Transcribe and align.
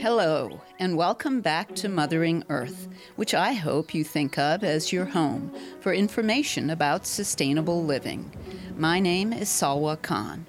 Hello, 0.00 0.60
and 0.80 0.96
welcome 0.96 1.40
back 1.40 1.72
to 1.76 1.88
Mothering 1.88 2.42
Earth, 2.48 2.88
which 3.14 3.32
I 3.32 3.52
hope 3.52 3.94
you 3.94 4.02
think 4.02 4.36
of 4.36 4.64
as 4.64 4.92
your 4.92 5.04
home 5.04 5.54
for 5.78 5.92
information 5.92 6.70
about 6.70 7.06
sustainable 7.06 7.84
living. 7.84 8.32
My 8.76 8.98
name 8.98 9.32
is 9.32 9.48
Salwa 9.48 10.02
Khan. 10.02 10.46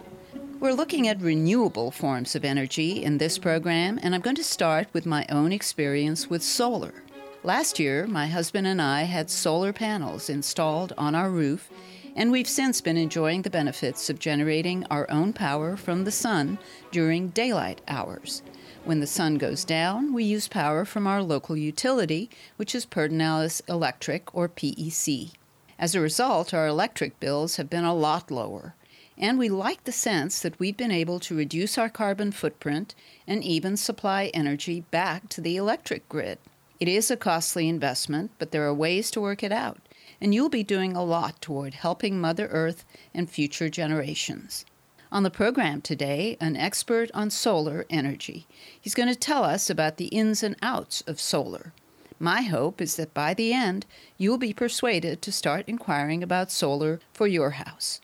We're 0.59 0.73
looking 0.73 1.07
at 1.07 1.21
renewable 1.21 1.91
forms 1.91 2.35
of 2.35 2.43
energy 2.43 3.03
in 3.03 3.19
this 3.19 3.37
program, 3.37 3.99
and 4.01 4.15
I'm 4.15 4.21
going 4.21 4.35
to 4.37 4.43
start 4.43 4.87
with 4.93 5.05
my 5.05 5.27
own 5.29 5.51
experience 5.51 6.27
with 6.27 6.41
solar. 6.41 7.03
Last 7.43 7.77
year, 7.79 8.07
my 8.07 8.25
husband 8.25 8.65
and 8.65 8.81
I 8.81 9.03
had 9.03 9.29
solar 9.29 9.71
panels 9.71 10.27
installed 10.27 10.91
on 10.97 11.13
our 11.13 11.29
roof, 11.29 11.69
and 12.15 12.31
we've 12.31 12.47
since 12.47 12.81
been 12.81 12.97
enjoying 12.97 13.41
the 13.41 13.49
benefits 13.49 14.09
of 14.09 14.19
generating 14.19 14.85
our 14.91 15.09
own 15.09 15.33
power 15.33 15.75
from 15.75 16.03
the 16.03 16.11
sun 16.11 16.57
during 16.91 17.29
daylight 17.29 17.81
hours. 17.87 18.41
When 18.85 18.99
the 18.99 19.07
sun 19.07 19.37
goes 19.37 19.65
down, 19.65 20.13
we 20.13 20.23
use 20.23 20.47
power 20.47 20.85
from 20.85 21.05
our 21.05 21.21
local 21.21 21.57
utility, 21.57 22.29
which 22.55 22.73
is 22.73 22.85
Pedernales 22.85 23.61
Electric 23.67 24.33
or 24.33 24.47
PEC. 24.49 25.31
As 25.77 25.95
a 25.95 26.01
result, 26.01 26.53
our 26.53 26.67
electric 26.67 27.19
bills 27.19 27.57
have 27.57 27.69
been 27.69 27.83
a 27.83 27.93
lot 27.93 28.31
lower, 28.31 28.75
and 29.17 29.37
we 29.37 29.49
like 29.49 29.83
the 29.83 29.91
sense 29.91 30.41
that 30.41 30.59
we've 30.59 30.77
been 30.77 30.91
able 30.91 31.19
to 31.21 31.35
reduce 31.35 31.77
our 31.77 31.89
carbon 31.89 32.31
footprint 32.31 32.95
and 33.27 33.43
even 33.43 33.77
supply 33.77 34.31
energy 34.33 34.81
back 34.91 35.29
to 35.29 35.41
the 35.41 35.57
electric 35.57 36.07
grid. 36.09 36.37
It 36.79 36.87
is 36.87 37.11
a 37.11 37.17
costly 37.17 37.67
investment, 37.67 38.31
but 38.39 38.51
there 38.51 38.65
are 38.65 38.73
ways 38.73 39.11
to 39.11 39.21
work 39.21 39.43
it 39.43 39.51
out, 39.51 39.79
and 40.19 40.33
you'll 40.33 40.49
be 40.49 40.63
doing 40.63 40.95
a 40.95 41.03
lot 41.03 41.41
toward 41.41 41.73
helping 41.73 42.19
Mother 42.19 42.47
Earth 42.47 42.85
and 43.13 43.29
future 43.29 43.69
generations. 43.69 44.65
On 45.11 45.23
the 45.23 45.31
program 45.31 45.81
today, 45.81 46.37
an 46.39 46.55
expert 46.55 47.09
on 47.13 47.29
solar 47.29 47.85
energy. 47.89 48.45
He's 48.79 48.93
going 48.93 49.09
to 49.09 49.15
tell 49.15 49.43
us 49.43 49.69
about 49.69 49.97
the 49.97 50.07
ins 50.07 50.43
and 50.43 50.55
outs 50.61 51.01
of 51.07 51.19
solar. 51.19 51.73
My 52.19 52.41
hope 52.41 52.81
is 52.81 52.95
that 52.97 53.13
by 53.13 53.33
the 53.33 53.53
end, 53.53 53.85
you'll 54.17 54.37
be 54.37 54.53
persuaded 54.53 55.21
to 55.21 55.31
start 55.31 55.67
inquiring 55.67 56.21
about 56.21 56.51
solar 56.51 56.99
for 57.13 57.27
your 57.27 57.51
house. 57.51 58.01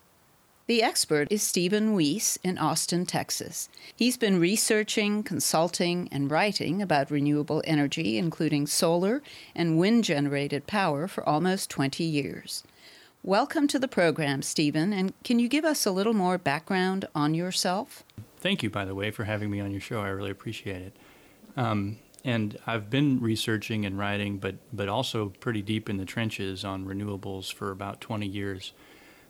The 0.68 0.82
expert 0.82 1.28
is 1.30 1.44
Stephen 1.44 1.94
Weiss 1.94 2.40
in 2.44 2.58
Austin, 2.58 3.06
Texas. 3.06 3.70
He's 3.96 4.18
been 4.18 4.40
researching, 4.40 5.22
consulting, 5.22 6.10
and 6.12 6.32
writing 6.32 6.82
about 6.82 7.12
renewable 7.12 7.62
energy, 7.68 8.18
including 8.18 8.66
solar 8.66 9.22
and 9.54 9.78
wind 9.78 10.06
generated 10.06 10.66
power, 10.66 11.08
for 11.08 11.24
almost 11.30 11.70
20 11.70 12.04
years. 12.04 12.64
Welcome 13.22 13.68
to 13.68 13.78
the 13.78 13.88
program, 13.88 14.42
Stephen, 14.42 14.92
and 14.92 15.14
can 15.24 15.38
you 15.38 15.48
give 15.48 15.66
us 15.66 15.86
a 15.86 15.92
little 15.92 16.16
more 16.16 16.40
background 16.40 17.08
on 17.14 17.36
yourself? 17.36 18.04
Thank 18.40 18.64
you, 18.64 18.72
by 18.72 18.86
the 18.86 18.96
way, 18.96 19.12
for 19.12 19.26
having 19.26 19.52
me 19.52 19.60
on 19.60 19.70
your 19.70 19.82
show. 19.82 20.02
I 20.02 20.08
really 20.08 20.32
appreciate 20.32 20.82
it. 20.82 20.98
Um, 21.56 22.00
and 22.24 22.58
I've 22.66 22.90
been 22.90 23.22
researching 23.22 23.86
and 23.86 24.00
writing, 24.00 24.40
but 24.40 24.56
but 24.74 24.90
also 24.90 25.30
pretty 25.30 25.62
deep 25.62 25.92
in 25.92 25.98
the 25.98 26.06
trenches 26.06 26.66
on 26.66 26.88
renewables 26.88 27.54
for 27.54 27.70
about 27.70 28.02
20 28.02 28.26
years. 28.26 28.74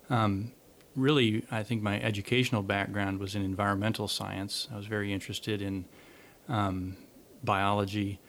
Um, 0.10 0.54
really, 0.96 1.46
I 1.52 1.64
think 1.64 1.82
my 1.82 2.00
educational 2.02 2.64
background 2.64 3.20
was 3.20 3.36
in 3.36 3.44
environmental 3.44 4.08
science. 4.08 4.68
I 4.74 4.78
was 4.78 4.86
very 4.86 5.14
interested 5.14 5.62
in 5.62 5.86
um, 6.48 6.98
biology 7.44 8.20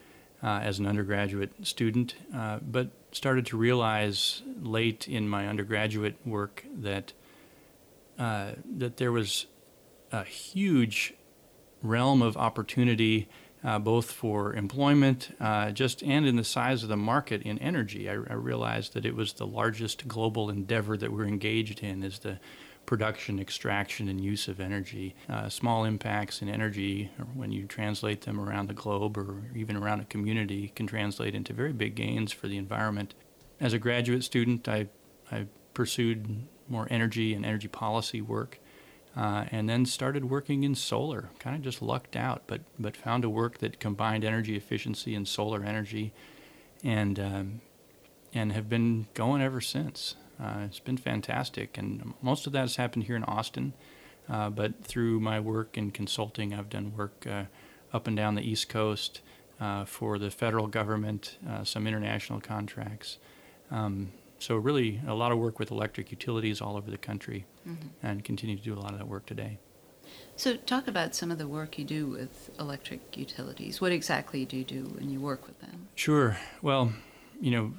uh, 0.42 0.60
as 0.62 0.78
an 0.78 0.86
undergraduate 0.86 1.66
student, 1.66 2.14
uh, 2.34 2.58
but 2.62 2.90
started 3.12 3.46
to 3.46 3.56
realize 3.56 4.42
late 4.60 5.08
in 5.08 5.28
my 5.28 5.48
undergraduate 5.48 6.16
work 6.24 6.64
that 6.74 7.12
uh, 8.18 8.52
that 8.78 8.96
there 8.96 9.12
was 9.12 9.46
a 10.10 10.24
huge 10.24 11.12
realm 11.82 12.22
of 12.22 12.36
opportunity, 12.36 13.28
uh, 13.62 13.78
both 13.78 14.10
for 14.10 14.54
employment, 14.54 15.36
uh, 15.38 15.70
just 15.70 16.02
and 16.02 16.26
in 16.26 16.36
the 16.36 16.44
size 16.44 16.82
of 16.82 16.88
the 16.88 16.96
market 16.96 17.42
in 17.42 17.58
energy. 17.58 18.08
I, 18.08 18.12
I, 18.12 18.34
realized 18.34 18.94
that 18.94 19.04
it 19.04 19.14
was 19.14 19.34
the 19.34 19.46
largest 19.46 20.08
global 20.08 20.48
endeavor 20.48 20.96
that 20.96 21.12
we're 21.12 21.26
engaged 21.26 21.80
in 21.82 22.02
is 22.02 22.20
the 22.20 22.38
production, 22.86 23.38
extraction, 23.38 24.08
and 24.08 24.20
use 24.20 24.48
of 24.48 24.60
energy. 24.60 25.14
Uh, 25.28 25.48
small 25.48 25.84
impacts 25.84 26.40
in 26.40 26.48
energy, 26.48 27.10
when 27.34 27.52
you 27.52 27.66
translate 27.66 28.22
them 28.22 28.40
around 28.40 28.68
the 28.68 28.74
globe 28.74 29.18
or 29.18 29.42
even 29.54 29.76
around 29.76 30.00
a 30.00 30.04
community, 30.04 30.72
can 30.74 30.86
translate 30.86 31.34
into 31.34 31.52
very 31.52 31.72
big 31.72 31.96
gains 31.96 32.32
for 32.32 32.46
the 32.46 32.56
environment. 32.56 33.14
As 33.60 33.72
a 33.72 33.78
graduate 33.78 34.24
student, 34.24 34.68
I, 34.68 34.88
I 35.30 35.46
pursued 35.74 36.46
more 36.68 36.86
energy 36.90 37.34
and 37.34 37.44
energy 37.44 37.68
policy 37.68 38.20
work. 38.20 38.60
Uh, 39.16 39.46
and 39.50 39.66
then 39.66 39.86
started 39.86 40.26
working 40.26 40.62
in 40.62 40.74
solar. 40.74 41.30
Kind 41.38 41.56
of 41.56 41.62
just 41.62 41.80
lucked 41.80 42.16
out, 42.16 42.42
but 42.46 42.60
but 42.78 42.94
found 42.94 43.24
a 43.24 43.30
work 43.30 43.56
that 43.58 43.80
combined 43.80 44.26
energy 44.26 44.56
efficiency 44.56 45.14
and 45.14 45.26
solar 45.26 45.64
energy, 45.64 46.12
and 46.84 47.18
um, 47.18 47.60
and 48.34 48.52
have 48.52 48.68
been 48.68 49.06
going 49.14 49.40
ever 49.40 49.62
since. 49.62 50.16
Uh, 50.40 50.60
it's 50.64 50.80
been 50.80 50.96
fantastic, 50.96 51.78
and 51.78 52.14
most 52.20 52.46
of 52.46 52.52
that 52.52 52.60
has 52.60 52.76
happened 52.76 53.04
here 53.04 53.16
in 53.16 53.24
Austin. 53.24 53.72
Uh, 54.28 54.50
but 54.50 54.84
through 54.84 55.20
my 55.20 55.40
work 55.40 55.78
in 55.78 55.90
consulting, 55.90 56.52
I've 56.52 56.68
done 56.68 56.92
work 56.96 57.26
uh, 57.30 57.44
up 57.92 58.06
and 58.06 58.16
down 58.16 58.34
the 58.34 58.42
East 58.42 58.68
Coast 58.68 59.20
uh, 59.60 59.84
for 59.84 60.18
the 60.18 60.30
federal 60.30 60.66
government, 60.66 61.38
uh, 61.48 61.64
some 61.64 61.86
international 61.86 62.40
contracts. 62.40 63.18
Um, 63.70 64.12
so 64.38 64.56
really, 64.56 65.00
a 65.06 65.14
lot 65.14 65.32
of 65.32 65.38
work 65.38 65.58
with 65.58 65.70
electric 65.70 66.10
utilities 66.10 66.60
all 66.60 66.76
over 66.76 66.90
the 66.90 66.98
country, 66.98 67.46
mm-hmm. 67.66 67.88
and 68.02 68.24
continue 68.24 68.56
to 68.56 68.62
do 68.62 68.74
a 68.74 68.80
lot 68.80 68.92
of 68.92 68.98
that 68.98 69.08
work 69.08 69.26
today. 69.26 69.58
So, 70.36 70.56
talk 70.56 70.86
about 70.86 71.14
some 71.14 71.30
of 71.30 71.38
the 71.38 71.48
work 71.48 71.78
you 71.78 71.84
do 71.84 72.06
with 72.06 72.50
electric 72.60 73.16
utilities. 73.16 73.80
What 73.80 73.92
exactly 73.92 74.44
do 74.44 74.56
you 74.56 74.64
do 74.64 74.84
when 74.98 75.10
you 75.10 75.20
work 75.20 75.46
with 75.46 75.60
them? 75.60 75.88
Sure. 75.94 76.36
Well, 76.62 76.92
you 77.40 77.50
know, 77.50 77.72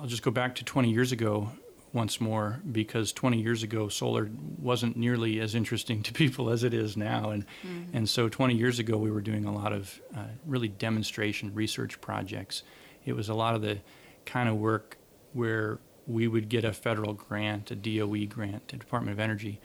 I'll 0.00 0.06
just 0.06 0.22
go 0.22 0.30
back 0.30 0.56
to 0.56 0.64
20 0.64 0.90
years 0.90 1.12
ago 1.12 1.50
once 1.92 2.20
more 2.20 2.60
because 2.70 3.12
20 3.12 3.40
years 3.40 3.62
ago 3.62 3.88
solar 3.88 4.30
wasn't 4.58 4.96
nearly 4.96 5.40
as 5.40 5.54
interesting 5.54 6.02
to 6.02 6.12
people 6.22 6.50
as 6.50 6.64
it 6.64 6.72
is 6.72 6.96
now. 6.96 7.30
And 7.30 7.44
mm-hmm. 7.66 7.96
and 7.96 8.08
so 8.08 8.28
20 8.28 8.54
years 8.54 8.78
ago 8.78 8.96
we 8.96 9.10
were 9.10 9.20
doing 9.20 9.44
a 9.44 9.52
lot 9.52 9.72
of 9.72 10.00
uh, 10.16 10.24
really 10.46 10.68
demonstration 10.68 11.52
research 11.54 12.00
projects. 12.00 12.62
It 13.04 13.14
was 13.14 13.28
a 13.28 13.34
lot 13.34 13.54
of 13.54 13.62
the 13.62 13.78
kind 14.24 14.48
of 14.48 14.56
work 14.56 14.96
where 15.32 15.78
we 16.06 16.26
would 16.28 16.48
get 16.48 16.64
a 16.64 16.72
federal 16.72 17.12
grant 17.12 17.70
a 17.70 17.76
DOE 17.76 18.26
grant 18.26 18.72
a 18.72 18.76
Department 18.76 19.14
of 19.14 19.20
Energy 19.20 19.60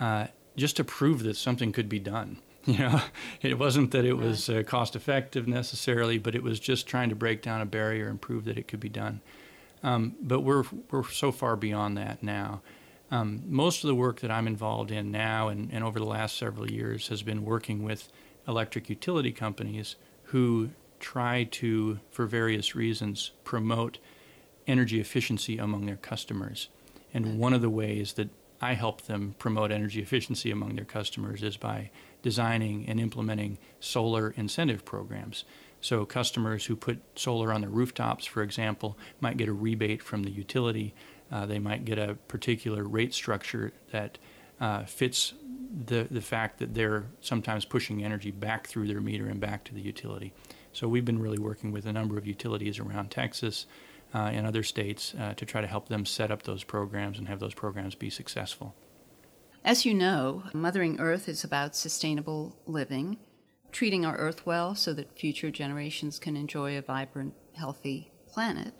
uh, 0.00 0.26
just 0.56 0.76
to 0.76 0.84
prove 0.84 1.22
that 1.22 1.36
something 1.36 1.72
could 1.72 1.88
be 1.88 1.98
done. 1.98 2.38
You 2.64 2.78
know 2.78 3.00
it 3.40 3.58
wasn't 3.58 3.90
that 3.90 4.04
it 4.04 4.12
was 4.12 4.48
uh, 4.48 4.62
cost 4.64 4.94
effective 4.94 5.48
necessarily 5.48 6.18
but 6.18 6.36
it 6.36 6.44
was 6.44 6.60
just 6.60 6.86
trying 6.86 7.08
to 7.08 7.16
break 7.16 7.42
down 7.42 7.60
a 7.60 7.66
barrier 7.66 8.06
and 8.06 8.20
prove 8.20 8.44
that 8.44 8.56
it 8.56 8.68
could 8.68 8.78
be 8.78 8.88
done 8.88 9.20
um, 9.82 10.14
but 10.20 10.40
we're, 10.40 10.64
we're 10.90 11.08
so 11.08 11.32
far 11.32 11.56
beyond 11.56 11.96
that 11.96 12.22
now. 12.22 12.62
Um, 13.10 13.42
most 13.46 13.84
of 13.84 13.88
the 13.88 13.94
work 13.94 14.20
that 14.20 14.30
I'm 14.30 14.46
involved 14.46 14.90
in 14.90 15.10
now 15.10 15.48
and, 15.48 15.70
and 15.72 15.84
over 15.84 15.98
the 15.98 16.06
last 16.06 16.38
several 16.38 16.70
years 16.70 17.08
has 17.08 17.22
been 17.22 17.44
working 17.44 17.82
with 17.82 18.08
electric 18.48 18.88
utility 18.88 19.32
companies 19.32 19.96
who 20.24 20.70
try 20.98 21.44
to, 21.44 22.00
for 22.10 22.26
various 22.26 22.74
reasons, 22.74 23.32
promote 23.44 23.98
energy 24.66 25.00
efficiency 25.00 25.58
among 25.58 25.86
their 25.86 25.96
customers. 25.96 26.68
And 27.12 27.38
one 27.38 27.52
of 27.52 27.60
the 27.60 27.68
ways 27.68 28.14
that 28.14 28.30
I 28.62 28.74
help 28.74 29.02
them 29.02 29.34
promote 29.38 29.72
energy 29.72 30.00
efficiency 30.00 30.50
among 30.50 30.76
their 30.76 30.84
customers 30.84 31.42
is 31.42 31.56
by 31.56 31.90
designing 32.22 32.88
and 32.88 33.00
implementing 33.00 33.58
solar 33.80 34.32
incentive 34.36 34.84
programs. 34.84 35.44
So 35.82 36.06
customers 36.06 36.64
who 36.66 36.76
put 36.76 37.02
solar 37.16 37.52
on 37.52 37.60
their 37.60 37.70
rooftops, 37.70 38.24
for 38.24 38.42
example, 38.42 38.96
might 39.20 39.36
get 39.36 39.48
a 39.48 39.52
rebate 39.52 40.00
from 40.00 40.22
the 40.22 40.30
utility. 40.30 40.94
Uh, 41.30 41.44
they 41.44 41.58
might 41.58 41.84
get 41.84 41.98
a 41.98 42.14
particular 42.28 42.84
rate 42.84 43.12
structure 43.12 43.72
that 43.90 44.16
uh, 44.60 44.84
fits 44.84 45.34
the, 45.86 46.06
the 46.08 46.20
fact 46.20 46.60
that 46.60 46.74
they're 46.74 47.06
sometimes 47.20 47.64
pushing 47.64 48.04
energy 48.04 48.30
back 48.30 48.68
through 48.68 48.86
their 48.86 49.00
meter 49.00 49.26
and 49.26 49.40
back 49.40 49.64
to 49.64 49.74
the 49.74 49.80
utility. 49.80 50.32
So 50.72 50.86
we've 50.86 51.04
been 51.04 51.20
really 51.20 51.38
working 51.38 51.72
with 51.72 51.84
a 51.84 51.92
number 51.92 52.16
of 52.16 52.26
utilities 52.28 52.78
around 52.78 53.10
Texas 53.10 53.66
uh, 54.14 54.18
and 54.18 54.46
other 54.46 54.62
states 54.62 55.14
uh, 55.18 55.34
to 55.34 55.44
try 55.44 55.62
to 55.62 55.66
help 55.66 55.88
them 55.88 56.06
set 56.06 56.30
up 56.30 56.44
those 56.44 56.62
programs 56.62 57.18
and 57.18 57.26
have 57.26 57.40
those 57.40 57.54
programs 57.54 57.96
be 57.96 58.08
successful. 58.08 58.76
As 59.64 59.84
you 59.84 59.94
know, 59.94 60.44
Mothering 60.54 61.00
Earth 61.00 61.28
is 61.28 61.42
about 61.42 61.74
sustainable 61.74 62.56
living 62.66 63.16
treating 63.72 64.04
our 64.06 64.16
earth 64.16 64.46
well 64.46 64.74
so 64.74 64.92
that 64.92 65.18
future 65.18 65.50
generations 65.50 66.18
can 66.18 66.36
enjoy 66.36 66.76
a 66.76 66.82
vibrant, 66.82 67.34
healthy 67.56 68.12
planet. 68.28 68.74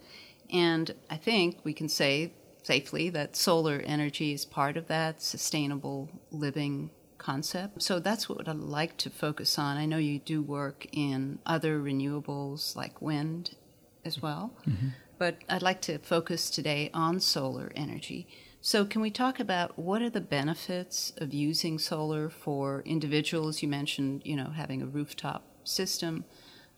And 0.53 0.95
I 1.11 1.17
think 1.17 1.59
we 1.65 1.73
can 1.73 1.89
say 1.89 2.33
safely 2.63 3.11
that 3.11 3.35
solar 3.35 3.81
energy 3.85 4.33
is 4.33 4.45
part 4.45 4.77
of 4.77 4.87
that 4.89 5.23
sustainable 5.23 6.11
living 6.31 6.91
concept. 7.19 7.83
So 7.83 7.99
that's 7.99 8.29
what 8.29 8.49
I'd 8.49 8.57
like 8.57 8.97
to 8.99 9.11
focus 9.11 9.59
on. 9.59 9.77
I 9.77 9.87
know 9.87 9.97
you 9.97 10.19
do 10.19 10.43
work 10.43 10.87
in 10.93 11.39
other 11.47 11.79
renewables 11.81 12.77
like 12.77 13.01
wind 13.01 13.57
as 14.05 14.21
well, 14.21 14.53
mm-hmm. 14.67 14.89
but 15.19 15.37
I'd 15.49 15.63
like 15.63 15.81
to 15.83 15.99
focus 15.99 16.51
today 16.51 16.91
on 16.93 17.21
solar 17.21 17.73
energy. 17.75 18.27
So, 18.65 18.85
can 18.85 19.03
we 19.03 19.11
talk 19.11 19.41
about 19.41 19.77
what 19.77 20.03
are 20.03 20.09
the 20.09 20.21
benefits 20.21 21.13
of 21.17 21.35
using 21.35 21.81
solar 21.81 22.29
for 22.31 22.83
individuals? 22.83 23.61
You 23.61 23.67
mentioned, 23.67 24.23
you 24.25 24.37
know, 24.37 24.51
having 24.51 24.81
a 24.81 24.87
rooftop 24.87 25.45
system, 25.65 26.25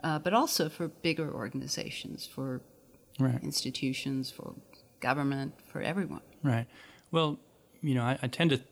uh, 0.03 0.19
but 0.19 0.33
also 0.33 0.71
for 0.71 0.89
bigger 0.89 1.31
organizations, 1.31 2.25
for 2.25 2.63
right. 3.21 3.39
institutions, 3.43 4.31
for 4.31 4.55
government, 5.01 5.53
for 5.71 5.83
everyone. 5.83 6.23
Right. 6.43 6.67
Well, 7.11 7.39
you 7.83 7.95
know, 7.95 8.03
I, 8.03 8.19
I 8.23 8.29
tend 8.29 8.49
to 8.51 8.63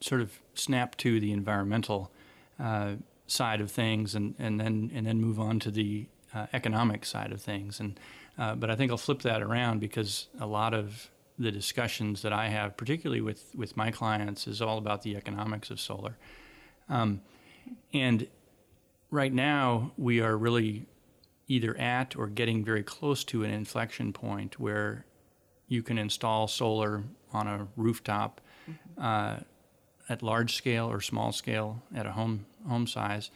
sort 0.00 0.22
of 0.22 0.40
snap 0.54 0.96
to 0.96 1.20
the 1.20 1.32
environmental 1.32 2.10
uh, 2.58 2.94
side 3.26 3.60
of 3.60 3.70
things, 3.70 4.14
and, 4.14 4.36
and 4.38 4.58
then 4.58 4.90
and 4.94 5.06
then 5.06 5.20
move 5.20 5.38
on 5.38 5.60
to 5.60 5.70
the 5.70 6.06
uh, 6.34 6.46
economic 6.54 7.04
side 7.04 7.30
of 7.30 7.42
things. 7.42 7.78
And 7.78 8.00
uh, 8.38 8.54
but 8.54 8.70
I 8.70 8.74
think 8.74 8.90
I'll 8.90 8.96
flip 8.96 9.20
that 9.20 9.42
around 9.42 9.80
because 9.80 10.28
a 10.40 10.46
lot 10.46 10.72
of 10.72 11.10
the 11.38 11.50
discussions 11.50 12.22
that 12.22 12.32
I 12.32 12.48
have, 12.48 12.76
particularly 12.76 13.20
with, 13.20 13.50
with 13.54 13.76
my 13.76 13.90
clients, 13.90 14.46
is 14.46 14.62
all 14.62 14.78
about 14.78 15.02
the 15.02 15.16
economics 15.16 15.70
of 15.70 15.80
solar. 15.80 16.16
Um, 16.88 17.22
and 17.92 18.28
right 19.10 19.32
now, 19.32 19.92
we 19.96 20.20
are 20.20 20.36
really 20.36 20.86
either 21.48 21.76
at 21.76 22.16
or 22.16 22.26
getting 22.26 22.64
very 22.64 22.82
close 22.82 23.24
to 23.24 23.44
an 23.44 23.50
inflection 23.50 24.12
point 24.12 24.58
where 24.58 25.04
you 25.68 25.82
can 25.82 25.98
install 25.98 26.46
solar 26.46 27.02
on 27.32 27.46
a 27.46 27.66
rooftop 27.76 28.40
mm-hmm. 28.70 29.02
uh, 29.02 29.36
at 30.08 30.22
large 30.22 30.54
scale 30.54 30.90
or 30.90 31.00
small 31.00 31.32
scale 31.32 31.82
at 31.94 32.06
a 32.06 32.12
home 32.12 32.46
home 32.68 32.86
size, 32.86 33.30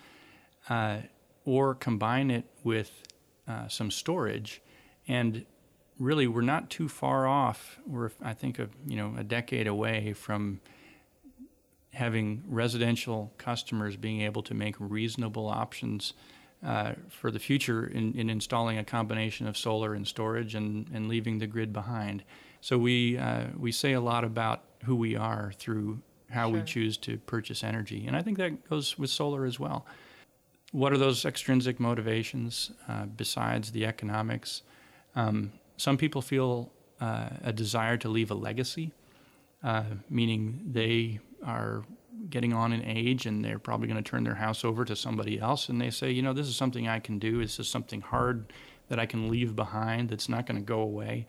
uh, 0.68 0.98
or 1.44 1.74
combine 1.74 2.30
it 2.30 2.44
with 2.64 3.02
uh, 3.46 3.68
some 3.68 3.90
storage 3.90 4.62
and 5.06 5.44
really 5.98 6.26
we're 6.26 6.42
not 6.42 6.70
too 6.70 6.88
far 6.88 7.26
off. 7.26 7.78
We're 7.86 8.10
I 8.22 8.34
think 8.34 8.58
a 8.58 8.68
you 8.86 8.96
know 8.96 9.14
a 9.16 9.24
decade 9.24 9.66
away 9.66 10.12
from 10.12 10.60
having 11.92 12.44
residential 12.46 13.32
customers 13.38 13.96
being 13.96 14.20
able 14.20 14.42
to 14.42 14.54
make 14.54 14.76
reasonable 14.78 15.48
options 15.48 16.12
uh, 16.64 16.92
for 17.08 17.30
the 17.30 17.38
future 17.38 17.86
in, 17.86 18.12
in, 18.14 18.28
installing 18.28 18.78
a 18.78 18.84
combination 18.84 19.46
of 19.46 19.56
solar 19.56 19.94
and 19.94 20.06
storage 20.06 20.54
and, 20.54 20.88
and 20.92 21.08
leaving 21.08 21.38
the 21.38 21.46
grid 21.46 21.72
behind. 21.72 22.22
So 22.60 22.78
we 22.78 23.16
uh, 23.16 23.46
we 23.56 23.72
say 23.72 23.92
a 23.92 24.00
lot 24.00 24.24
about 24.24 24.62
who 24.84 24.96
we 24.96 25.16
are 25.16 25.52
through 25.56 26.00
how 26.30 26.48
sure. 26.48 26.58
we 26.58 26.62
choose 26.64 26.96
to 26.98 27.16
purchase 27.18 27.64
energy, 27.64 28.06
and 28.06 28.16
I 28.16 28.22
think 28.22 28.38
that 28.38 28.68
goes 28.68 28.98
with 28.98 29.10
solar 29.10 29.46
as 29.46 29.58
well. 29.58 29.86
What 30.72 30.92
are 30.92 30.98
those 30.98 31.24
extrinsic 31.24 31.80
motivations 31.80 32.70
uh, 32.88 33.06
besides 33.06 33.72
the 33.72 33.86
economics? 33.86 34.62
Um, 35.16 35.52
some 35.78 35.96
people 35.96 36.20
feel 36.20 36.70
uh, 37.00 37.30
a 37.42 37.52
desire 37.52 37.96
to 37.96 38.08
leave 38.08 38.30
a 38.30 38.34
legacy, 38.34 38.92
uh, 39.62 39.84
meaning 40.10 40.60
they 40.70 41.20
are 41.44 41.84
getting 42.28 42.52
on 42.52 42.72
in 42.72 42.84
age 42.84 43.26
and 43.26 43.44
they're 43.44 43.60
probably 43.60 43.86
going 43.86 44.02
to 44.02 44.08
turn 44.08 44.25
their 44.25 44.34
house 44.34 44.64
over 44.64 44.84
to 44.84 44.96
somebody 44.96 45.38
else. 45.40 45.69
And 45.69 45.80
they 45.80 45.90
say, 45.90 46.10
you 46.10 46.20
know, 46.20 46.32
this 46.32 46.48
is 46.48 46.56
something 46.56 46.88
I 46.88 46.98
can 46.98 47.19
do. 47.19 47.38
This 47.38 47.58
is 47.58 47.69
something 47.69 48.00
hard 48.00 48.52
that 48.88 48.98
I 48.98 49.06
can 49.06 49.30
leave 49.30 49.54
behind 49.54 50.10
that's 50.10 50.28
not 50.28 50.46
going 50.46 50.58
to 50.58 50.64
go 50.64 50.80
away. 50.80 51.26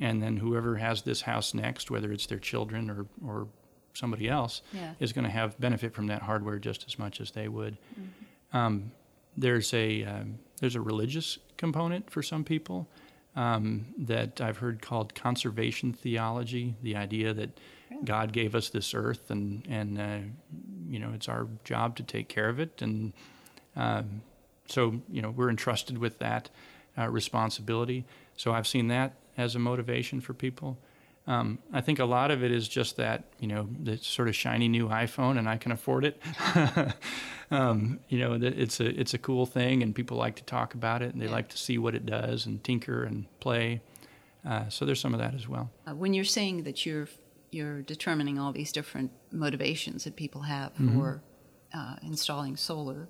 And 0.00 0.22
then 0.22 0.38
whoever 0.38 0.76
has 0.76 1.02
this 1.02 1.22
house 1.22 1.52
next, 1.52 1.90
whether 1.90 2.10
it's 2.10 2.26
their 2.26 2.38
children 2.38 2.90
or, 2.90 3.06
or 3.24 3.48
somebody 3.92 4.28
else, 4.28 4.62
yeah. 4.72 4.94
is 4.98 5.12
going 5.12 5.24
to 5.24 5.30
have 5.30 5.60
benefit 5.60 5.94
from 5.94 6.06
that 6.06 6.22
hardware 6.22 6.58
just 6.58 6.86
as 6.88 6.98
much 6.98 7.20
as 7.20 7.32
they 7.32 7.48
would. 7.48 7.76
Mm-hmm. 7.92 8.56
Um, 8.56 8.92
there's 9.36 9.72
a 9.74 10.04
um, 10.04 10.38
there's 10.60 10.74
a 10.74 10.80
religious 10.80 11.38
component 11.56 12.10
for 12.10 12.22
some 12.22 12.44
people 12.44 12.88
um, 13.36 13.86
that 13.98 14.40
I've 14.40 14.58
heard 14.58 14.82
called 14.82 15.14
conservation 15.14 15.92
theology, 15.92 16.74
the 16.82 16.96
idea 16.96 17.32
that 17.34 17.58
God 18.04 18.32
gave 18.32 18.54
us 18.54 18.68
this 18.68 18.94
earth 18.94 19.30
and, 19.30 19.66
and 19.68 20.00
uh, 20.00 20.18
you 20.88 20.98
know, 20.98 21.12
it's 21.14 21.28
our 21.28 21.46
job 21.64 21.96
to 21.96 22.02
take 22.02 22.28
care 22.28 22.48
of 22.48 22.58
it. 22.58 22.82
And 22.82 23.12
um, 23.76 24.22
so, 24.66 25.00
you 25.10 25.22
know, 25.22 25.30
we're 25.30 25.50
entrusted 25.50 25.98
with 25.98 26.18
that 26.18 26.50
uh, 26.98 27.08
responsibility. 27.08 28.04
So 28.36 28.52
I've 28.52 28.66
seen 28.66 28.88
that 28.88 29.14
as 29.36 29.54
a 29.54 29.58
motivation 29.58 30.20
for 30.20 30.34
people. 30.34 30.78
Um, 31.26 31.58
I 31.72 31.80
think 31.80 31.98
a 31.98 32.04
lot 32.04 32.30
of 32.30 32.42
it 32.42 32.50
is 32.50 32.66
just 32.66 32.96
that, 32.96 33.24
you 33.38 33.46
know, 33.46 33.68
the 33.80 33.98
sort 33.98 34.28
of 34.28 34.34
shiny 34.34 34.68
new 34.68 34.88
iPhone 34.88 35.38
and 35.38 35.48
I 35.48 35.58
can 35.58 35.70
afford 35.70 36.04
it. 36.04 36.20
um, 37.50 38.00
you 38.08 38.18
know, 38.18 38.38
it's 38.40 38.78
a 38.80 38.86
it's 39.00 39.14
a 39.14 39.18
cool 39.18 39.44
thing, 39.44 39.82
and 39.82 39.94
people 39.94 40.16
like 40.16 40.36
to 40.36 40.44
talk 40.44 40.74
about 40.74 41.02
it, 41.02 41.12
and 41.12 41.20
they 41.20 41.26
yeah. 41.26 41.32
like 41.32 41.48
to 41.48 41.58
see 41.58 41.78
what 41.78 41.94
it 41.94 42.06
does 42.06 42.46
and 42.46 42.62
tinker 42.62 43.02
and 43.02 43.26
play. 43.40 43.80
Uh, 44.46 44.68
so 44.68 44.84
there's 44.84 45.00
some 45.00 45.14
of 45.14 45.20
that 45.20 45.34
as 45.34 45.48
well. 45.48 45.70
Uh, 45.86 45.94
when 45.94 46.14
you're 46.14 46.24
saying 46.24 46.62
that 46.62 46.86
you're 46.86 47.08
you're 47.50 47.82
determining 47.82 48.38
all 48.38 48.52
these 48.52 48.70
different 48.70 49.10
motivations 49.32 50.04
that 50.04 50.14
people 50.14 50.42
have 50.42 50.72
mm-hmm. 50.74 50.96
for 50.98 51.22
uh, 51.74 51.96
installing 52.02 52.56
solar, 52.56 53.08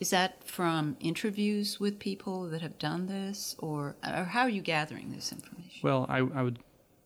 is 0.00 0.08
that 0.08 0.42
from 0.48 0.96
interviews 0.98 1.78
with 1.78 1.98
people 1.98 2.48
that 2.48 2.62
have 2.62 2.78
done 2.78 3.06
this, 3.06 3.54
or 3.58 3.96
or 4.02 4.24
how 4.24 4.42
are 4.42 4.48
you 4.48 4.62
gathering 4.62 5.12
this 5.12 5.30
information? 5.30 5.80
Well, 5.82 6.06
I, 6.08 6.18
I 6.18 6.42
would 6.42 6.58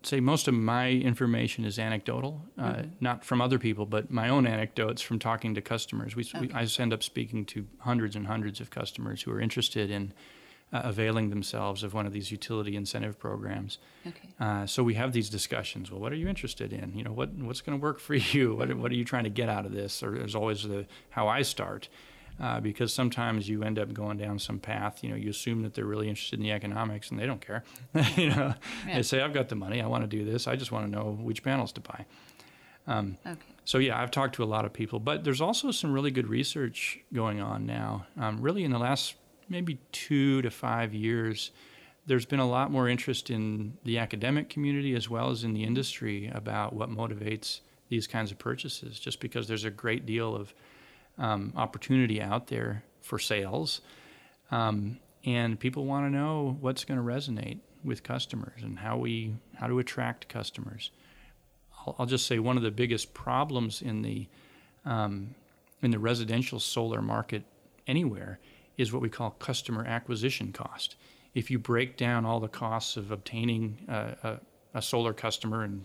say 0.02 0.20
most 0.20 0.48
of 0.48 0.54
my 0.54 0.90
information 0.90 1.64
is 1.64 1.78
anecdotal, 1.78 2.42
uh, 2.56 2.62
mm-hmm. 2.62 2.88
not 3.00 3.24
from 3.24 3.40
other 3.40 3.58
people, 3.58 3.84
but 3.84 4.10
my 4.10 4.28
own 4.28 4.46
anecdotes 4.46 5.02
from 5.02 5.18
talking 5.18 5.54
to 5.54 5.60
customers. 5.60 6.14
We, 6.14 6.24
okay. 6.24 6.46
we, 6.46 6.52
I 6.52 6.66
end 6.78 6.92
up 6.92 7.02
speaking 7.02 7.44
to 7.46 7.66
hundreds 7.80 8.14
and 8.14 8.26
hundreds 8.26 8.60
of 8.60 8.70
customers 8.70 9.22
who 9.22 9.32
are 9.32 9.40
interested 9.40 9.90
in 9.90 10.12
uh, 10.72 10.82
availing 10.84 11.30
themselves 11.30 11.82
of 11.82 11.94
one 11.94 12.06
of 12.06 12.12
these 12.12 12.30
utility 12.30 12.76
incentive 12.76 13.18
programs. 13.18 13.78
Okay. 14.06 14.28
Uh, 14.38 14.66
so 14.66 14.82
we 14.82 14.94
have 14.94 15.12
these 15.12 15.30
discussions. 15.30 15.90
Well, 15.90 16.00
what 16.00 16.12
are 16.12 16.16
you 16.16 16.28
interested 16.28 16.72
in? 16.72 16.92
You 16.94 17.04
know, 17.04 17.12
what 17.12 17.32
what's 17.32 17.60
going 17.60 17.78
to 17.78 17.82
work 17.82 17.98
for 18.00 18.14
you? 18.34 18.54
What 18.54 18.72
what 18.74 18.92
are 18.92 18.96
you 18.96 19.04
trying 19.04 19.24
to 19.24 19.30
get 19.30 19.48
out 19.48 19.66
of 19.66 19.72
this? 19.72 20.02
Or 20.02 20.12
there's 20.12 20.34
always 20.34 20.62
the 20.62 20.86
how 21.10 21.26
I 21.26 21.42
start 21.42 21.88
uh, 22.40 22.60
because 22.60 22.92
sometimes 22.92 23.48
you 23.48 23.62
end 23.62 23.78
up 23.78 23.92
going 23.92 24.16
down 24.16 24.38
some 24.38 24.58
path. 24.58 25.02
You 25.02 25.10
know, 25.10 25.16
you 25.16 25.30
assume 25.30 25.62
that 25.62 25.74
they're 25.74 25.84
really 25.84 26.08
interested 26.08 26.38
in 26.38 26.44
the 26.44 26.52
economics 26.52 27.10
and 27.10 27.18
they 27.18 27.26
don't 27.26 27.40
care. 27.40 27.64
you 28.16 28.30
know, 28.30 28.54
yeah. 28.86 28.96
they 28.96 29.02
say, 29.02 29.20
"I've 29.20 29.34
got 29.34 29.48
the 29.48 29.56
money. 29.56 29.80
I 29.80 29.86
want 29.86 30.04
to 30.04 30.08
do 30.08 30.24
this. 30.24 30.46
I 30.46 30.56
just 30.56 30.72
want 30.72 30.86
to 30.86 30.90
know 30.90 31.18
which 31.20 31.42
panels 31.42 31.72
to 31.72 31.80
buy." 31.80 32.06
Um, 32.86 33.18
okay. 33.26 33.38
So 33.64 33.78
yeah, 33.78 34.00
I've 34.00 34.10
talked 34.10 34.34
to 34.36 34.42
a 34.42 34.46
lot 34.46 34.64
of 34.64 34.72
people, 34.72 34.98
but 34.98 35.24
there's 35.24 35.42
also 35.42 35.70
some 35.70 35.92
really 35.92 36.10
good 36.10 36.28
research 36.28 37.00
going 37.12 37.40
on 37.40 37.66
now. 37.66 38.06
Um, 38.18 38.40
really, 38.40 38.64
in 38.64 38.70
the 38.70 38.78
last 38.78 39.14
maybe 39.48 39.78
two 39.92 40.40
to 40.42 40.50
five 40.50 40.94
years, 40.94 41.50
there's 42.06 42.24
been 42.24 42.40
a 42.40 42.48
lot 42.48 42.70
more 42.70 42.88
interest 42.88 43.28
in 43.28 43.76
the 43.84 43.98
academic 43.98 44.48
community 44.48 44.94
as 44.94 45.10
well 45.10 45.30
as 45.30 45.44
in 45.44 45.52
the 45.52 45.64
industry 45.64 46.30
about 46.34 46.72
what 46.72 46.88
motivates 46.88 47.60
these 47.90 48.06
kinds 48.06 48.30
of 48.30 48.38
purchases. 48.38 48.98
Just 48.98 49.20
because 49.20 49.48
there's 49.48 49.64
a 49.64 49.70
great 49.70 50.06
deal 50.06 50.34
of 50.34 50.54
um, 51.18 51.52
opportunity 51.56 52.20
out 52.20 52.46
there 52.48 52.82
for 53.00 53.18
sales. 53.18 53.80
Um, 54.50 54.98
and 55.24 55.58
people 55.58 55.84
want 55.84 56.06
to 56.06 56.10
know 56.10 56.56
what's 56.60 56.84
going 56.84 56.98
to 56.98 57.04
resonate 57.04 57.58
with 57.84 58.02
customers 58.02 58.62
and 58.62 58.78
how 58.78 58.96
we 58.96 59.34
how 59.56 59.66
to 59.66 59.78
attract 59.78 60.28
customers. 60.28 60.90
I'll, 61.80 61.96
I'll 61.98 62.06
just 62.06 62.26
say 62.26 62.38
one 62.38 62.56
of 62.56 62.62
the 62.62 62.70
biggest 62.70 63.14
problems 63.14 63.82
in 63.82 64.02
the 64.02 64.26
um, 64.84 65.34
in 65.82 65.90
the 65.90 65.98
residential 65.98 66.60
solar 66.60 67.02
market 67.02 67.44
anywhere 67.86 68.38
is 68.76 68.92
what 68.92 69.02
we 69.02 69.08
call 69.08 69.30
customer 69.30 69.84
acquisition 69.84 70.52
cost. 70.52 70.96
If 71.34 71.50
you 71.50 71.58
break 71.58 71.96
down 71.96 72.24
all 72.24 72.40
the 72.40 72.48
costs 72.48 72.96
of 72.96 73.10
obtaining 73.10 73.78
a, 73.88 74.16
a, 74.22 74.40
a 74.74 74.82
solar 74.82 75.12
customer 75.12 75.62
and 75.62 75.84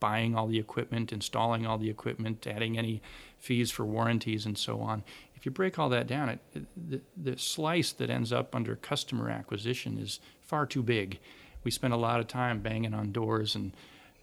buying 0.00 0.34
all 0.34 0.46
the 0.46 0.58
equipment, 0.58 1.12
installing 1.12 1.66
all 1.66 1.78
the 1.78 1.90
equipment, 1.90 2.46
adding 2.46 2.76
any 2.76 3.00
fees 3.38 3.70
for 3.70 3.84
warranties, 3.84 4.46
and 4.46 4.58
so 4.58 4.80
on. 4.80 5.04
If 5.36 5.46
you 5.46 5.52
break 5.52 5.78
all 5.78 5.88
that 5.90 6.06
down, 6.06 6.30
it, 6.30 6.40
the, 6.76 7.00
the 7.16 7.38
slice 7.38 7.92
that 7.92 8.10
ends 8.10 8.32
up 8.32 8.54
under 8.54 8.76
customer 8.76 9.30
acquisition 9.30 9.98
is 9.98 10.20
far 10.40 10.66
too 10.66 10.82
big. 10.82 11.18
We 11.62 11.70
spend 11.70 11.94
a 11.94 11.98
lot 11.98 12.20
of 12.20 12.26
time 12.26 12.60
banging 12.60 12.94
on 12.94 13.12
doors 13.12 13.54
and 13.54 13.72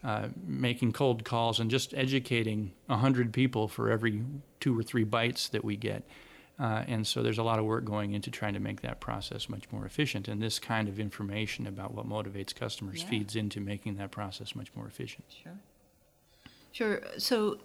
uh, 0.04 0.28
making 0.46 0.92
cold 0.92 1.24
calls 1.24 1.58
and 1.58 1.70
just 1.70 1.92
educating 1.94 2.72
100 2.86 3.32
people 3.32 3.66
for 3.66 3.90
every 3.90 4.22
two 4.60 4.78
or 4.78 4.82
three 4.82 5.04
bites 5.04 5.48
that 5.48 5.64
we 5.64 5.76
get. 5.76 6.04
Uh, 6.58 6.82
and 6.88 7.06
so 7.06 7.22
there's 7.22 7.38
a 7.38 7.42
lot 7.42 7.58
of 7.58 7.64
work 7.64 7.84
going 7.84 8.12
into 8.12 8.30
trying 8.30 8.54
to 8.54 8.60
make 8.60 8.80
that 8.80 8.98
process 9.00 9.48
much 9.48 9.70
more 9.70 9.86
efficient. 9.86 10.26
And 10.26 10.42
this 10.42 10.58
kind 10.58 10.88
of 10.88 10.98
information 10.98 11.66
about 11.66 11.94
what 11.94 12.08
motivates 12.08 12.54
customers 12.54 13.02
yeah. 13.02 13.08
feeds 13.08 13.36
into 13.36 13.60
making 13.60 13.96
that 13.96 14.10
process 14.10 14.56
much 14.56 14.74
more 14.74 14.86
efficient. 14.86 15.24
Sure. 15.42 15.58
Sure. 16.72 17.02
So, 17.16 17.58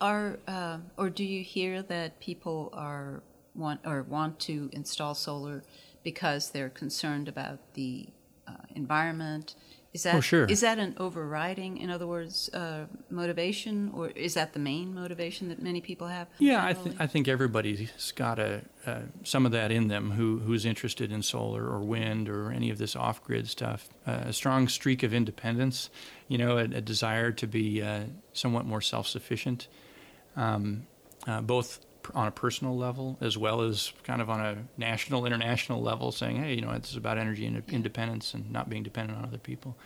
are 0.00 0.38
uh, 0.46 0.78
or 0.96 1.10
do 1.10 1.24
you 1.24 1.42
hear 1.42 1.82
that 1.82 2.20
people 2.20 2.70
are 2.72 3.22
want 3.54 3.80
or 3.84 4.02
want 4.02 4.38
to 4.40 4.70
install 4.72 5.14
solar 5.14 5.62
because 6.02 6.50
they're 6.50 6.68
concerned 6.68 7.28
about 7.28 7.74
the 7.74 8.08
uh, 8.46 8.52
environment? 8.74 9.54
Is 9.98 10.04
that 10.04 10.14
Oh, 10.14 10.20
sure. 10.20 10.44
is 10.44 10.60
that 10.60 10.78
an 10.78 10.94
overriding, 10.96 11.76
in 11.78 11.90
other 11.90 12.06
words, 12.06 12.48
uh, 12.54 12.84
motivation, 13.10 13.90
or 13.92 14.10
is 14.10 14.34
that 14.34 14.52
the 14.52 14.60
main 14.60 14.94
motivation 14.94 15.48
that 15.48 15.60
many 15.60 15.80
people 15.80 16.06
have? 16.06 16.28
Yeah, 16.38 16.64
I, 16.64 16.72
th- 16.72 16.94
I 17.00 17.08
think 17.08 17.26
everybody's 17.26 18.12
got 18.12 18.38
a, 18.38 18.62
uh, 18.86 19.00
some 19.24 19.44
of 19.44 19.50
that 19.50 19.72
in 19.72 19.88
them 19.88 20.12
who, 20.12 20.38
who's 20.38 20.64
interested 20.64 21.10
in 21.10 21.20
solar 21.22 21.64
or 21.66 21.80
wind 21.80 22.28
or 22.28 22.52
any 22.52 22.70
of 22.70 22.78
this 22.78 22.94
off 22.94 23.24
grid 23.24 23.48
stuff. 23.48 23.88
Uh, 24.06 24.26
a 24.26 24.32
strong 24.32 24.68
streak 24.68 25.02
of 25.02 25.12
independence, 25.12 25.90
you 26.28 26.38
know, 26.38 26.58
a, 26.58 26.62
a 26.62 26.80
desire 26.80 27.32
to 27.32 27.48
be 27.48 27.82
uh, 27.82 28.04
somewhat 28.32 28.66
more 28.66 28.80
self 28.80 29.08
sufficient, 29.08 29.66
um, 30.36 30.86
uh, 31.26 31.40
both 31.40 31.80
on 32.14 32.26
a 32.26 32.30
personal 32.30 32.76
level 32.76 33.16
as 33.20 33.36
well 33.36 33.60
as 33.60 33.92
kind 34.04 34.22
of 34.22 34.30
on 34.30 34.40
a 34.40 34.56
national, 34.76 35.26
international 35.26 35.82
level, 35.82 36.12
saying, 36.12 36.36
hey, 36.36 36.54
you 36.54 36.60
know, 36.60 36.76
this 36.78 36.90
is 36.90 36.96
about 36.96 37.18
energy 37.18 37.44
ind- 37.46 37.62
independence 37.68 38.34
and 38.34 38.50
not 38.50 38.68
being 38.68 38.82
dependent 38.82 39.18
on 39.18 39.24
other 39.24 39.38
people. 39.38 39.76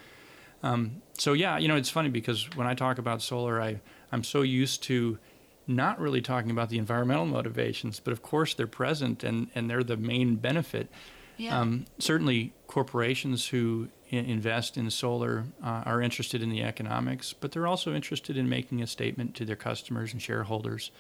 Um, 0.62 1.02
so 1.19 1.33
yeah, 1.33 1.59
you 1.59 1.69
know, 1.69 1.76
it's 1.76 1.90
funny 1.90 2.09
because 2.09 2.49
when 2.57 2.66
I 2.66 2.75
talk 2.75 2.99
about 2.99 3.23
solar, 3.23 3.61
I 3.61 3.81
I'm 4.12 4.23
so 4.25 4.42
used 4.42 4.83
to 4.85 5.19
not 5.66 5.99
really 6.00 6.21
talking 6.21 6.50
about 6.50 6.69
the 6.69 6.78
environmental 6.78 7.26
motivations, 7.26 8.00
but 8.00 8.12
of 8.12 8.23
course 8.23 8.54
they're 8.54 8.66
present 8.66 9.25
and 9.25 9.49
and 9.54 9.69
they're 9.69 9.83
the 9.85 9.97
main 9.97 10.37
benefit. 10.37 10.88
yeah. 11.37 11.59
Um, 11.59 11.87
certainly, 11.99 12.52
corporations 12.66 13.49
who 13.49 13.88
invest 14.11 14.76
in 14.76 14.90
solar 14.90 15.45
uh, 15.64 15.83
are 15.87 16.02
interested 16.02 16.42
in 16.42 16.50
the 16.50 16.62
economics, 16.62 17.33
but 17.33 17.52
they're 17.52 17.66
also 17.66 17.95
interested 17.95 18.37
in 18.37 18.49
making 18.49 18.83
a 18.83 18.87
statement 18.87 19.35
to 19.37 19.45
their 19.45 19.57
customers 19.57 20.12
and 20.12 20.21
shareholders, 20.21 20.90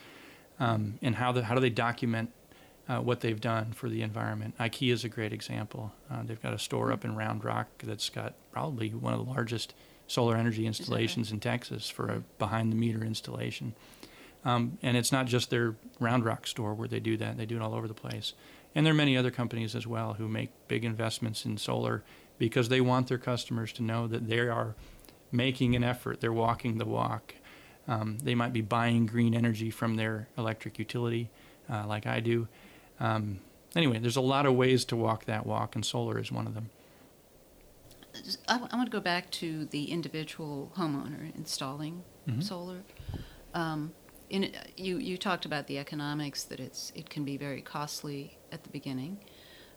um, 0.58 0.98
and 1.02 1.16
how 1.16 1.32
the, 1.32 1.44
how 1.44 1.54
do 1.54 1.60
they 1.60 1.70
document 1.70 2.30
uh, 2.88 2.98
what 2.98 3.20
they've 3.20 3.40
done 3.40 3.72
for 3.72 3.88
the 3.88 4.02
environment. 4.02 4.56
IKEA 4.58 4.92
is 4.92 5.04
a 5.04 5.08
great 5.08 5.32
example. 5.32 5.92
Uh, 6.10 6.22
they've 6.24 6.42
got 6.42 6.52
a 6.52 6.58
store 6.58 6.92
up 6.92 7.04
in 7.04 7.14
Round 7.14 7.44
Rock 7.44 7.68
that's 7.82 8.08
got 8.08 8.34
probably 8.50 8.90
one 8.90 9.14
of 9.14 9.24
the 9.24 9.30
largest 9.30 9.74
solar 10.06 10.36
energy 10.36 10.66
installations 10.66 11.30
in 11.30 11.40
Texas 11.40 11.88
for 11.88 12.08
a 12.08 12.22
behind 12.38 12.72
the 12.72 12.76
meter 12.76 13.04
installation. 13.04 13.74
Um, 14.44 14.78
and 14.82 14.96
it's 14.96 15.12
not 15.12 15.26
just 15.26 15.50
their 15.50 15.76
Round 16.00 16.24
Rock 16.24 16.46
store 16.46 16.74
where 16.74 16.88
they 16.88 17.00
do 17.00 17.16
that; 17.18 17.36
they 17.36 17.46
do 17.46 17.56
it 17.56 17.62
all 17.62 17.74
over 17.74 17.86
the 17.86 17.94
place. 17.94 18.34
And 18.74 18.84
there 18.84 18.92
are 18.92 18.96
many 18.96 19.16
other 19.16 19.30
companies 19.30 19.76
as 19.76 19.86
well 19.86 20.14
who 20.14 20.28
make 20.28 20.50
big 20.66 20.84
investments 20.84 21.44
in 21.44 21.58
solar 21.58 22.02
because 22.38 22.68
they 22.68 22.80
want 22.80 23.06
their 23.06 23.18
customers 23.18 23.72
to 23.74 23.82
know 23.82 24.08
that 24.08 24.28
they 24.28 24.40
are 24.40 24.74
making 25.30 25.76
an 25.76 25.84
effort. 25.84 26.20
They're 26.20 26.32
walking 26.32 26.78
the 26.78 26.84
walk. 26.84 27.34
Um, 27.88 28.18
they 28.22 28.34
might 28.34 28.52
be 28.52 28.60
buying 28.60 29.06
green 29.06 29.34
energy 29.34 29.70
from 29.70 29.96
their 29.96 30.28
electric 30.38 30.78
utility, 30.78 31.30
uh, 31.68 31.84
like 31.86 32.06
I 32.06 32.20
do. 32.20 32.48
Um, 33.00 33.40
anyway, 33.74 33.98
there's 33.98 34.16
a 34.16 34.20
lot 34.20 34.46
of 34.46 34.54
ways 34.54 34.84
to 34.86 34.96
walk 34.96 35.24
that 35.24 35.46
walk, 35.46 35.74
and 35.74 35.84
solar 35.84 36.18
is 36.18 36.30
one 36.30 36.46
of 36.46 36.54
them. 36.54 36.70
I, 38.48 38.56
I 38.70 38.76
want 38.76 38.86
to 38.86 38.90
go 38.90 39.00
back 39.00 39.30
to 39.32 39.64
the 39.66 39.84
individual 39.90 40.70
homeowner 40.76 41.34
installing 41.34 42.04
Mhm. 42.28 42.42
solar. 42.42 42.82
Um, 43.54 43.92
in 44.30 44.54
you 44.76 44.98
you 44.98 45.18
talked 45.18 45.44
about 45.44 45.66
the 45.66 45.78
economics 45.78 46.44
that 46.44 46.60
it's 46.60 46.92
it 46.94 47.10
can 47.10 47.24
be 47.24 47.36
very 47.36 47.60
costly 47.62 48.38
at 48.52 48.62
the 48.62 48.70
beginning. 48.70 49.18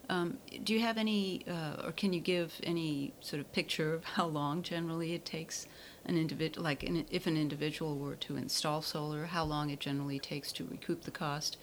Um, 0.08 0.38
do 0.64 0.74
you 0.74 0.82
have 0.82 1.00
any, 1.00 1.44
uh, 1.48 1.82
or 1.88 1.92
can 1.92 2.14
you 2.14 2.20
give 2.20 2.54
any 2.62 3.14
sort 3.22 3.40
of 3.40 3.52
picture 3.52 3.92
of 3.96 4.04
how 4.04 4.28
long 4.28 4.62
generally 4.62 5.14
it 5.14 5.26
takes 5.26 5.66
an 6.06 6.18
individual, 6.18 6.64
like 6.64 6.84
an, 6.84 7.06
if 7.10 7.28
an 7.28 7.38
individual 7.38 7.98
were 7.98 8.16
to 8.16 8.36
install 8.36 8.82
solar, 8.82 9.26
how 9.26 9.44
long 9.44 9.70
it 9.70 9.80
generally 9.80 10.20
takes 10.20 10.52
to 10.54 10.66
recoup 10.66 11.04
the 11.04 11.12
cost 11.12 11.58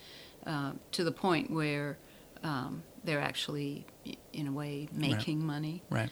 uh, 0.46 0.72
to 0.92 1.04
the 1.04 1.12
point 1.12 1.50
where 1.50 1.98
um, 2.42 2.82
they're 3.04 3.20
actually, 3.20 3.86
in 4.32 4.46
a 4.46 4.52
way, 4.52 4.88
making 4.92 5.44
money? 5.44 5.82
Right. 5.90 6.10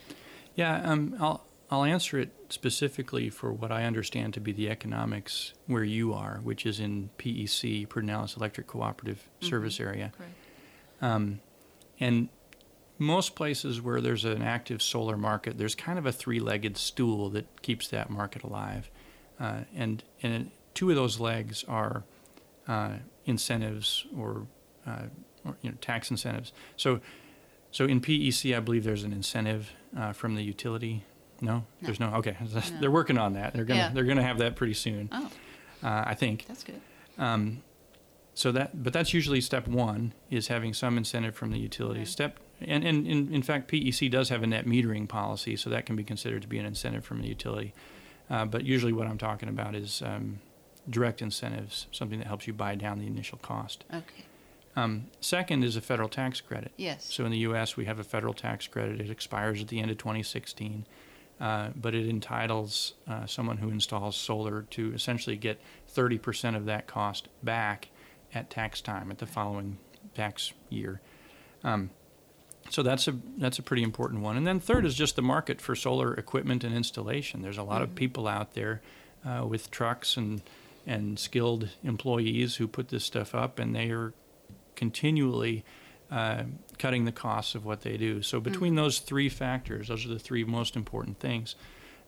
Yeah, 0.55 0.81
um, 0.83 1.17
I'll 1.21 1.45
I'll 1.71 1.85
answer 1.85 2.19
it 2.19 2.31
specifically 2.49 3.31
for 3.31 3.53
what 3.53 3.71
I 3.71 3.85
understand 3.85 4.35
to 4.35 4.41
be 4.41 4.53
the 4.53 4.69
economics 4.69 5.55
where 5.67 5.85
you 5.85 6.13
are, 6.13 6.41
which 6.43 6.67
is 6.67 6.81
in 6.81 7.11
PEC, 7.17 7.87
Pedernales 7.87 8.37
Electric 8.37 8.67
Cooperative 8.67 9.29
Service 9.41 9.79
Area. 9.79 10.13
Correct. 10.17 10.33
Um, 11.01 11.41
and 12.01 12.29
most 13.01 13.35
places 13.35 13.81
where 13.81 14.01
there's 14.01 14.25
an 14.25 14.43
active 14.43 14.81
solar 14.83 15.17
market, 15.17 15.57
there's 15.59 15.75
kind 15.75 15.99
of 15.99 16.05
a 16.07 16.13
three-legged 16.13 16.77
stool 16.77 17.31
that 17.31 17.63
keeps 17.63 17.89
that 17.89 18.11
market 18.11 18.43
alive, 18.45 18.91
uh, 19.41 19.61
and 19.75 20.05
and 20.23 20.51
two 20.75 20.91
of 20.91 20.97
those 20.97 21.19
legs 21.19 21.65
are 21.67 22.05
uh, 22.69 22.93
incentives 23.25 24.07
or, 24.17 24.47
uh, 24.87 25.05
or 25.45 25.57
you 25.63 25.71
know 25.71 25.77
tax 25.81 26.11
incentives. 26.11 26.53
So 26.77 27.01
so 27.73 27.87
in 27.87 28.01
PEC, 28.01 28.55
I 28.57 28.61
believe 28.61 28.85
there's 28.85 29.03
an 29.05 29.13
incentive 29.13 29.73
uh, 29.97 30.13
from 30.13 30.35
the 30.35 30.43
utility. 30.43 31.05
No, 31.41 31.55
No. 31.55 31.65
there's 31.81 32.01
no. 32.01 32.13
Okay, 32.17 32.37
No. 32.55 32.61
they're 32.81 32.91
working 32.91 33.17
on 33.17 33.33
that. 33.33 33.55
They're 33.55 33.65
gonna 33.65 33.81
Yeah. 33.81 33.89
they're 33.95 34.05
gonna 34.05 34.23
have 34.23 34.39
that 34.39 34.57
pretty 34.57 34.75
soon. 34.75 35.09
Oh, 35.11 35.31
Uh, 35.83 36.05
I 36.07 36.15
think. 36.15 36.45
that's 36.47 36.63
good. 36.65 36.81
Um, 37.17 37.63
so 38.35 38.53
that, 38.53 38.83
but 38.83 38.93
that's 38.93 39.13
usually 39.15 39.41
step 39.41 39.67
one 39.67 40.13
is 40.31 40.49
having 40.49 40.73
some 40.75 40.97
incentive 40.99 41.35
from 41.35 41.51
the 41.51 41.59
utility. 41.59 42.01
Right. 42.01 42.09
Step, 42.09 42.39
and, 42.61 42.85
and 42.85 43.07
in, 43.07 43.33
in 43.33 43.43
fact, 43.43 43.71
PEC 43.71 44.11
does 44.11 44.29
have 44.29 44.43
a 44.43 44.47
net 44.47 44.67
metering 44.67 45.09
policy, 45.09 45.57
so 45.57 45.71
that 45.71 45.87
can 45.87 45.97
be 45.97 46.05
considered 46.05 46.43
to 46.43 46.49
be 46.49 46.59
an 46.59 46.67
incentive 46.67 47.05
from 47.05 47.23
the 47.23 47.29
utility. 47.29 47.73
Uh, 48.29 48.45
but 48.45 48.65
usually, 48.65 48.93
what 48.93 49.07
I'm 49.07 49.19
talking 49.19 49.49
about 49.49 49.75
is 49.75 50.03
um, 50.05 50.41
direct 50.89 51.23
incentives, 51.23 51.87
something 51.93 52.19
that 52.19 52.29
helps 52.29 52.47
you 52.47 52.53
buy 52.53 52.75
down 52.75 52.99
the 52.99 53.07
initial 53.07 53.39
cost. 53.39 53.85
Okay. 53.93 54.25
Um, 54.77 55.09
second 55.21 55.65
is 55.65 55.77
a 55.77 55.81
federal 55.81 56.09
tax 56.09 56.41
credit. 56.41 56.73
Yes. 56.77 57.13
So 57.13 57.25
in 57.25 57.33
the 57.33 57.39
U.S., 57.39 57.77
we 57.77 57.87
have 57.87 57.99
a 57.99 58.05
federal 58.05 58.35
tax 58.35 58.67
credit. 58.67 59.01
It 59.01 59.11
expires 59.11 59.61
at 59.61 59.69
the 59.69 59.81
end 59.81 59.91
of 59.91 59.99
2016, 59.99 60.87
uh, 61.41 61.71
but 61.75 61.95
it 61.95 62.09
entitles 62.09 62.95
uh, 63.09 63.27
someone 63.27 63.59
who 63.59 63.71
installs 63.71 64.17
solar 64.17 64.63
to 64.71 64.93
essentially 64.95 65.37
get 65.37 65.61
30% 65.93 66.57
of 66.57 66.67
that 66.67 66.87
cost 66.87 67.29
back 67.43 67.89
at 68.33 68.49
tax 68.49 68.81
time 68.81 69.11
at 69.11 69.19
the 69.19 69.27
following 69.27 69.79
tax 70.15 70.53
year. 70.69 71.01
Um, 71.65 71.91
so 72.69 72.83
that's 72.83 73.09
a 73.09 73.17
that's 73.39 73.59
a 73.59 73.63
pretty 73.63 73.83
important 73.83 74.21
one. 74.23 74.37
And 74.37 74.47
then 74.47 74.61
third 74.61 74.85
is 74.85 74.95
just 74.95 75.17
the 75.17 75.23
market 75.23 75.61
for 75.61 75.75
solar 75.75 76.15
equipment 76.15 76.63
and 76.65 76.75
installation. 76.75 77.43
There's 77.43 77.59
a 77.59 77.63
lot 77.63 77.83
of 77.83 77.91
Mhm. 77.91 77.95
people 77.97 78.29
out 78.29 78.55
there 78.55 78.81
uh, 79.25 79.45
with 79.47 79.71
trucks 79.71 80.17
and 80.17 80.43
and 80.87 81.19
skilled 81.19 81.69
employees 81.85 82.57
who 82.57 82.67
put 82.67 82.89
this 82.89 83.05
stuff 83.05 83.35
up, 83.35 83.59
and 83.59 83.75
they 83.75 83.91
are 83.91 84.13
continually 84.77 85.65
uh, 86.11 86.43
cutting 86.79 87.05
the 87.05 87.13
costs 87.13 87.55
of 87.55 87.65
what 87.65 87.83
they 87.83 87.97
do. 87.97 88.21
So 88.23 88.41
between 88.41 88.75
those 88.75 88.99
three 88.99 89.29
factors, 89.29 89.87
those 89.89 90.05
are 90.05 90.09
the 90.09 90.19
three 90.19 90.43
most 90.43 90.75
important 90.75 91.21
things. 91.21 91.55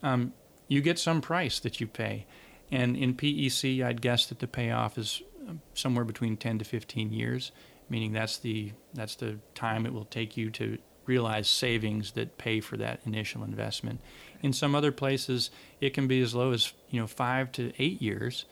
Um, 0.03 0.33
you 0.67 0.81
get 0.81 0.99
some 0.99 1.21
price 1.21 1.61
that 1.61 1.81
you 1.81 1.87
pay, 1.87 2.27
and 2.71 2.97
in 2.97 3.15
PEC, 3.15 3.81
I'd 3.85 4.01
guess 4.01 4.27
that 4.27 4.41
the 4.41 4.49
payoff 4.49 4.99
is 4.99 5.23
um, 5.49 5.61
somewhere 5.75 6.05
between 6.05 6.37
10 6.37 6.59
to 6.59 6.65
15 6.65 7.13
years, 7.13 7.53
meaning 7.93 8.11
that's 8.13 8.39
the 8.39 8.73
that's 8.95 9.15
the 9.17 9.39
time 9.55 9.87
it 9.87 9.93
will 9.93 10.07
take 10.07 10.37
you 10.37 10.51
to 10.51 10.79
realize 11.05 11.49
savings 11.49 12.13
that 12.13 12.39
pay 12.39 12.61
for 12.61 12.77
that 12.79 13.01
initial 13.05 13.45
investment. 13.45 14.01
In 14.43 14.53
some 14.53 14.75
other 14.75 14.91
places, 14.93 15.51
it 15.81 15.91
can 15.93 16.07
be 16.09 16.21
as 16.23 16.35
low 16.35 16.53
as 16.53 16.73
you 16.91 16.99
know 17.01 17.07
five 17.07 17.53
to 17.53 17.73
eight 17.79 18.01
years. 18.03 18.45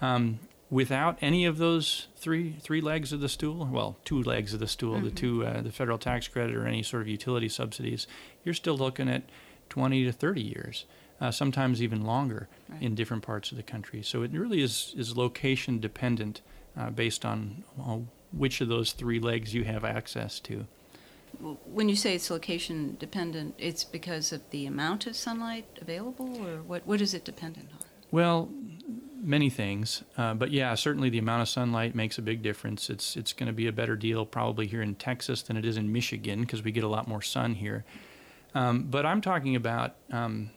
Um, 0.00 0.38
without 0.70 1.18
any 1.20 1.44
of 1.44 1.58
those 1.58 2.08
three 2.16 2.56
three 2.60 2.80
legs 2.80 3.12
of 3.12 3.20
the 3.20 3.28
stool, 3.28 3.68
well, 3.70 3.98
two 4.04 4.22
legs 4.22 4.54
of 4.54 4.60
the 4.60 4.66
stool, 4.66 5.00
the 5.00 5.10
Mhm. 5.10 5.16
two 5.16 5.46
uh, 5.46 5.60
the 5.62 5.72
federal 5.72 5.98
tax 5.98 6.26
credit 6.28 6.56
or 6.56 6.66
any 6.66 6.82
sort 6.82 7.02
of 7.02 7.08
utility 7.08 7.48
subsidies, 7.48 8.06
you're 8.44 8.54
still 8.54 8.76
looking 8.78 9.08
at 9.08 9.22
20 9.68 10.04
to 10.04 10.12
30 10.12 10.40
years, 10.42 10.86
uh, 11.20 11.30
sometimes 11.30 11.82
even 11.82 12.00
longer 12.02 12.48
Right. 12.70 12.80
in 12.82 12.94
different 12.94 13.22
parts 13.22 13.50
of 13.50 13.56
the 13.58 13.62
country. 13.62 14.02
So 14.02 14.22
it 14.22 14.30
really 14.32 14.62
is 14.62 14.94
is 14.96 15.16
location 15.16 15.78
dependent, 15.80 16.40
uh, 16.76 16.90
based 16.90 17.24
on 17.24 17.64
which 18.32 18.60
of 18.60 18.68
those 18.68 18.92
three 18.92 19.20
legs 19.20 19.54
you 19.54 19.64
have 19.64 19.84
access 19.84 20.40
to. 20.40 20.66
When 21.40 21.88
you 21.88 21.96
say 21.96 22.14
it's 22.14 22.30
location 22.30 22.96
dependent, 22.98 23.54
it's 23.58 23.84
because 23.84 24.32
of 24.32 24.48
the 24.50 24.66
amount 24.66 25.06
of 25.06 25.14
sunlight 25.14 25.66
available, 25.80 26.42
or 26.46 26.62
what? 26.62 26.86
What 26.86 27.00
is 27.00 27.14
it 27.14 27.24
dependent 27.24 27.68
on? 27.72 27.86
Well, 28.10 28.48
many 29.20 29.50
things, 29.50 30.02
uh, 30.16 30.34
but 30.34 30.50
yeah, 30.50 30.74
certainly 30.74 31.10
the 31.10 31.18
amount 31.18 31.42
of 31.42 31.48
sunlight 31.48 31.94
makes 31.94 32.16
a 32.16 32.22
big 32.22 32.42
difference. 32.42 32.88
It's 32.88 33.16
it's 33.16 33.32
going 33.32 33.48
to 33.48 33.52
be 33.52 33.66
a 33.66 33.72
better 33.72 33.94
deal 33.94 34.24
probably 34.24 34.66
here 34.66 34.82
in 34.82 34.94
Texas 34.94 35.42
than 35.42 35.56
it 35.56 35.64
is 35.64 35.76
in 35.76 35.92
Michigan 35.92 36.40
because 36.40 36.62
we 36.62 36.72
get 36.72 36.84
a 36.84 36.88
lot 36.88 37.06
more 37.06 37.22
sun 37.22 37.54
here. 37.54 37.84
Um, 38.54 38.84
but 38.84 39.04
I'm 39.04 39.20
talking 39.20 39.54
about 39.54 39.96
um, 40.10 40.50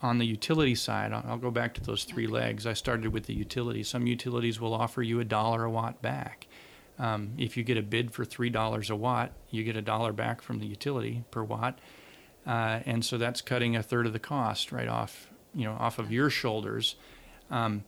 on 0.00 0.18
the 0.18 0.26
utility 0.26 0.74
side. 0.74 1.12
I'll, 1.12 1.24
I'll 1.26 1.38
go 1.38 1.50
back 1.50 1.74
to 1.74 1.80
those 1.80 2.04
three 2.04 2.26
legs. 2.26 2.66
I 2.66 2.74
started 2.74 3.12
with 3.12 3.24
the 3.26 3.34
utility. 3.34 3.82
Some 3.82 4.06
utilities 4.06 4.60
will 4.60 4.74
offer 4.74 5.02
you 5.02 5.18
a 5.18 5.24
dollar 5.24 5.64
a 5.64 5.70
watt 5.70 6.00
back. 6.00 6.46
Um, 6.98 7.32
if 7.38 7.56
you 7.56 7.64
get 7.64 7.76
a 7.76 7.82
bid 7.82 8.12
for 8.12 8.24
three 8.24 8.50
dollars 8.50 8.90
a 8.90 8.96
watt, 8.96 9.32
you 9.50 9.64
get 9.64 9.76
a 9.76 9.82
dollar 9.82 10.12
back 10.12 10.42
from 10.42 10.60
the 10.60 10.66
utility 10.66 11.24
per 11.30 11.42
watt, 11.42 11.78
uh, 12.46 12.80
and 12.86 13.04
so 13.04 13.18
that's 13.18 13.40
cutting 13.40 13.76
a 13.76 13.82
third 13.82 14.06
of 14.06 14.12
the 14.12 14.18
cost 14.18 14.72
right 14.72 14.88
off, 14.88 15.28
you 15.54 15.64
know, 15.64 15.72
off 15.72 15.98
of 15.98 16.12
your 16.12 16.30
shoulders. 16.30 16.96
Um, 17.50 17.84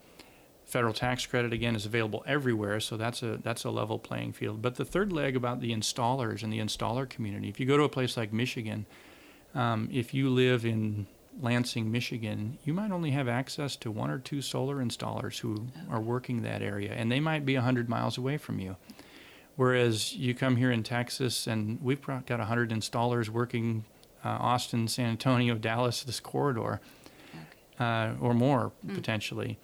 federal 0.64 0.92
tax 0.92 1.24
credit 1.26 1.52
again 1.52 1.76
is 1.76 1.86
available 1.86 2.24
everywhere, 2.26 2.80
so 2.80 2.96
that's 2.96 3.22
a 3.22 3.38
that's 3.42 3.64
a 3.64 3.70
level 3.70 3.98
playing 3.98 4.32
field. 4.32 4.60
But 4.60 4.74
the 4.74 4.84
third 4.84 5.12
leg 5.12 5.36
about 5.36 5.60
the 5.60 5.72
installers 5.72 6.42
and 6.42 6.52
the 6.52 6.58
installer 6.58 7.08
community, 7.08 7.48
if 7.48 7.60
you 7.60 7.66
go 7.66 7.76
to 7.76 7.84
a 7.84 7.88
place 7.88 8.16
like 8.16 8.32
Michigan, 8.32 8.86
Um, 9.54 9.88
if 9.90 10.12
you 10.12 10.28
live 10.28 10.66
in 10.66 11.06
Lansing, 11.40 11.90
Michigan, 11.90 12.58
you 12.64 12.72
might 12.72 12.90
only 12.90 13.10
have 13.10 13.28
access 13.28 13.76
to 13.76 13.90
one 13.90 14.10
or 14.10 14.18
two 14.18 14.40
solar 14.40 14.76
installers 14.76 15.40
who 15.40 15.66
are 15.90 16.00
working 16.00 16.42
that 16.42 16.62
area, 16.62 16.92
and 16.92 17.12
they 17.12 17.20
might 17.20 17.44
be 17.44 17.54
100 17.54 17.88
miles 17.88 18.16
away 18.16 18.38
from 18.38 18.58
you. 18.58 18.76
Whereas 19.56 20.14
you 20.14 20.34
come 20.34 20.56
here 20.56 20.70
in 20.70 20.82
Texas, 20.82 21.46
and 21.46 21.80
we've 21.82 22.00
got 22.02 22.28
100 22.28 22.70
installers 22.70 23.28
working 23.28 23.84
uh, 24.24 24.28
Austin, 24.28 24.88
San 24.88 25.10
Antonio, 25.10 25.54
Dallas, 25.54 26.02
this 26.02 26.20
corridor, 26.20 26.80
uh, 27.78 28.12
or 28.20 28.34
more 28.34 28.72
mm. 28.84 28.94
potentially. 28.94 29.58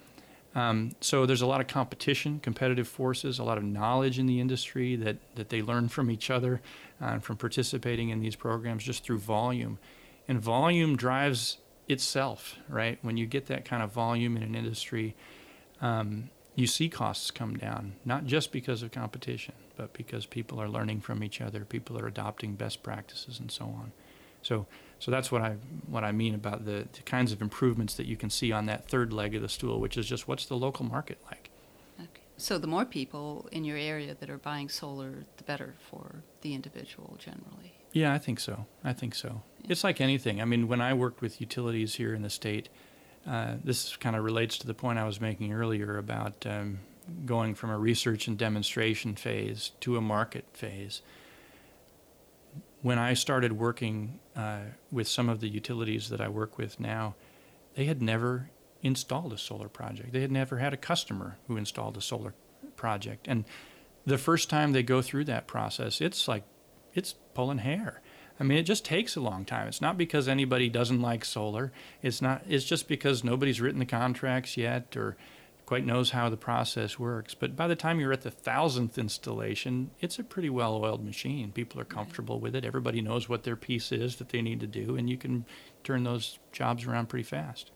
Um, 0.55 0.95
so 1.01 1.25
there's 1.25 1.41
a 1.41 1.47
lot 1.47 1.61
of 1.61 1.67
competition, 1.67 2.39
competitive 2.39 2.87
forces, 2.87 3.39
a 3.39 3.43
lot 3.43 3.57
of 3.57 3.63
knowledge 3.63 4.19
in 4.19 4.27
the 4.27 4.39
industry 4.39 4.95
that, 4.97 5.17
that 5.35 5.49
they 5.49 5.61
learn 5.61 5.89
from 5.89 6.11
each 6.11 6.29
other 6.29 6.61
uh, 7.01 7.19
from 7.19 7.37
participating 7.37 8.09
in 8.09 8.19
these 8.19 8.35
programs 8.35 8.83
just 8.83 9.03
through 9.03 9.17
volume. 9.17 9.79
And 10.27 10.39
volume 10.39 10.95
drives 10.95 11.57
itself, 11.87 12.57
right? 12.69 12.97
When 13.01 13.17
you 13.17 13.25
get 13.25 13.47
that 13.47 13.65
kind 13.65 13.83
of 13.83 13.91
volume 13.91 14.37
in 14.37 14.43
an 14.43 14.55
industry, 14.55 15.15
um, 15.81 16.29
you 16.55 16.67
see 16.67 16.87
costs 16.87 17.31
come 17.31 17.57
down, 17.57 17.93
not 18.05 18.25
just 18.25 18.51
because 18.51 18.83
of 18.83 18.91
competition, 18.91 19.55
but 19.75 19.93
because 19.93 20.25
people 20.25 20.61
are 20.61 20.69
learning 20.69 21.01
from 21.01 21.23
each 21.23 21.41
other, 21.41 21.65
people 21.65 21.97
are 21.97 22.07
adopting 22.07 22.53
best 22.55 22.83
practices, 22.83 23.39
and 23.39 23.51
so 23.51 23.65
on. 23.65 23.91
So, 24.43 24.67
so 24.99 25.09
that's 25.09 25.31
what 25.31 25.41
I 25.41 25.55
what 25.87 26.03
I 26.03 26.11
mean 26.11 26.35
about 26.35 26.65
the, 26.65 26.87
the 26.91 27.01
kinds 27.05 27.31
of 27.31 27.41
improvements 27.41 27.95
that 27.95 28.05
you 28.05 28.15
can 28.15 28.29
see 28.29 28.51
on 28.51 28.65
that 28.67 28.87
third 28.87 29.11
leg 29.11 29.35
of 29.35 29.41
the 29.41 29.49
stool, 29.49 29.79
which 29.79 29.97
is 29.97 30.05
just 30.05 30.27
what's 30.27 30.45
the 30.45 30.57
local 30.57 30.85
market 30.85 31.17
like. 31.25 31.49
Okay. 31.99 32.21
So 32.37 32.57
the 32.57 32.67
more 32.67 32.85
people 32.85 33.47
in 33.51 33.63
your 33.63 33.77
area 33.77 34.15
that 34.19 34.29
are 34.29 34.37
buying 34.37 34.69
solar, 34.69 35.25
the 35.37 35.43
better 35.43 35.75
for 35.89 36.23
the 36.41 36.53
individual 36.53 37.15
generally. 37.17 37.73
Yeah, 37.93 38.13
I 38.13 38.19
think 38.19 38.39
so. 38.39 38.65
I 38.83 38.93
think 38.93 39.15
so. 39.15 39.41
It's 39.67 39.83
like 39.83 40.01
anything. 40.01 40.41
I 40.41 40.45
mean, 40.45 40.67
when 40.67 40.81
I 40.81 40.93
worked 40.93 41.21
with 41.21 41.39
utilities 41.39 41.95
here 41.95 42.13
in 42.13 42.21
the 42.21 42.29
state, 42.29 42.69
uh, 43.25 43.55
this 43.63 43.95
kind 43.95 44.15
of 44.15 44.23
relates 44.23 44.57
to 44.59 44.67
the 44.67 44.73
point 44.73 44.99
I 44.99 45.05
was 45.05 45.21
making 45.21 45.53
earlier 45.53 45.97
about 45.97 46.45
um, 46.45 46.79
going 47.25 47.55
from 47.55 47.69
a 47.69 47.77
research 47.77 48.27
and 48.27 48.37
demonstration 48.37 49.15
phase 49.15 49.71
to 49.81 49.95
a 49.95 50.01
market 50.01 50.45
phase 50.53 51.01
when 52.83 52.99
I 52.99 53.13
started 53.15 53.53
working 53.53 54.19
uh, 54.35 54.59
with 54.91 55.07
some 55.07 55.29
of 55.29 55.39
the 55.39 55.47
utilities 55.47 56.09
that 56.09 56.21
I 56.21 56.27
work 56.27 56.57
with 56.57 56.79
now, 56.79 57.15
they 57.75 57.85
had 57.85 58.01
never 58.01 58.51
installed 58.83 59.31
a 59.31 59.37
solar 59.37 59.69
project. 59.69 60.11
They 60.11 60.21
had 60.21 60.31
never 60.31 60.57
had 60.57 60.73
a 60.73 60.77
customer 60.77 61.37
who 61.47 61.55
installed 61.55 61.95
a 61.97 62.01
solar 62.01 62.35
project. 62.75 63.25
And 63.27 63.45
the 64.05 64.17
first 64.17 64.49
time 64.49 64.73
they 64.73 64.83
go 64.83 65.01
through 65.01 65.23
that 65.25 65.47
process, 65.47 66.01
it's 66.01 66.27
like 66.27 66.43
it's 66.93 67.15
pulling 67.33 67.59
hair. 67.59 68.01
I 68.39 68.43
mean, 68.43 68.57
it 68.57 68.63
just 68.63 68.83
takes 68.83 69.15
a 69.15 69.21
long 69.21 69.45
time. 69.45 69.67
It's 69.67 69.81
not 69.81 69.97
because 69.97 70.27
anybody 70.27 70.67
doesn't 70.69 71.01
like 71.01 71.23
solar. 71.23 71.71
It's 72.01 72.21
not. 72.21 72.43
It's 72.47 72.65
just 72.65 72.87
because 72.87 73.23
nobody's 73.23 73.61
written 73.61 73.79
the 73.79 73.85
contracts 73.85 74.57
yet, 74.57 74.97
or 74.97 75.15
quite 75.65 75.85
knows 75.85 76.11
how 76.11 76.29
the 76.29 76.37
process 76.37 76.99
works. 76.99 77.33
But 77.33 77.55
by 77.55 77.67
the 77.67 77.75
time 77.75 77.99
you're 77.99 78.11
at 78.11 78.21
the 78.21 78.31
thousandth 78.31 78.97
installation, 78.97 79.91
it's 79.99 80.19
a 80.19 80.23
pretty 80.23 80.49
well 80.49 80.83
oiled 80.83 81.05
machine. 81.05 81.51
People 81.51 81.79
are 81.79 81.85
comfortable 81.85 82.39
with 82.39 82.55
it. 82.55 82.65
Everybody 82.65 83.01
knows 83.01 83.29
what 83.29 83.43
their 83.43 83.55
piece 83.55 83.91
is 83.91 84.17
that 84.17 84.29
they 84.29 84.41
need 84.41 84.59
to 84.61 84.67
do, 84.67 84.95
and 84.97 85.09
you 85.09 85.17
can 85.17 85.45
turn 85.83 86.03
those 86.03 86.39
jobs 86.51 86.85
around 86.85 87.09
pretty 87.09 87.23
fast. 87.23 87.71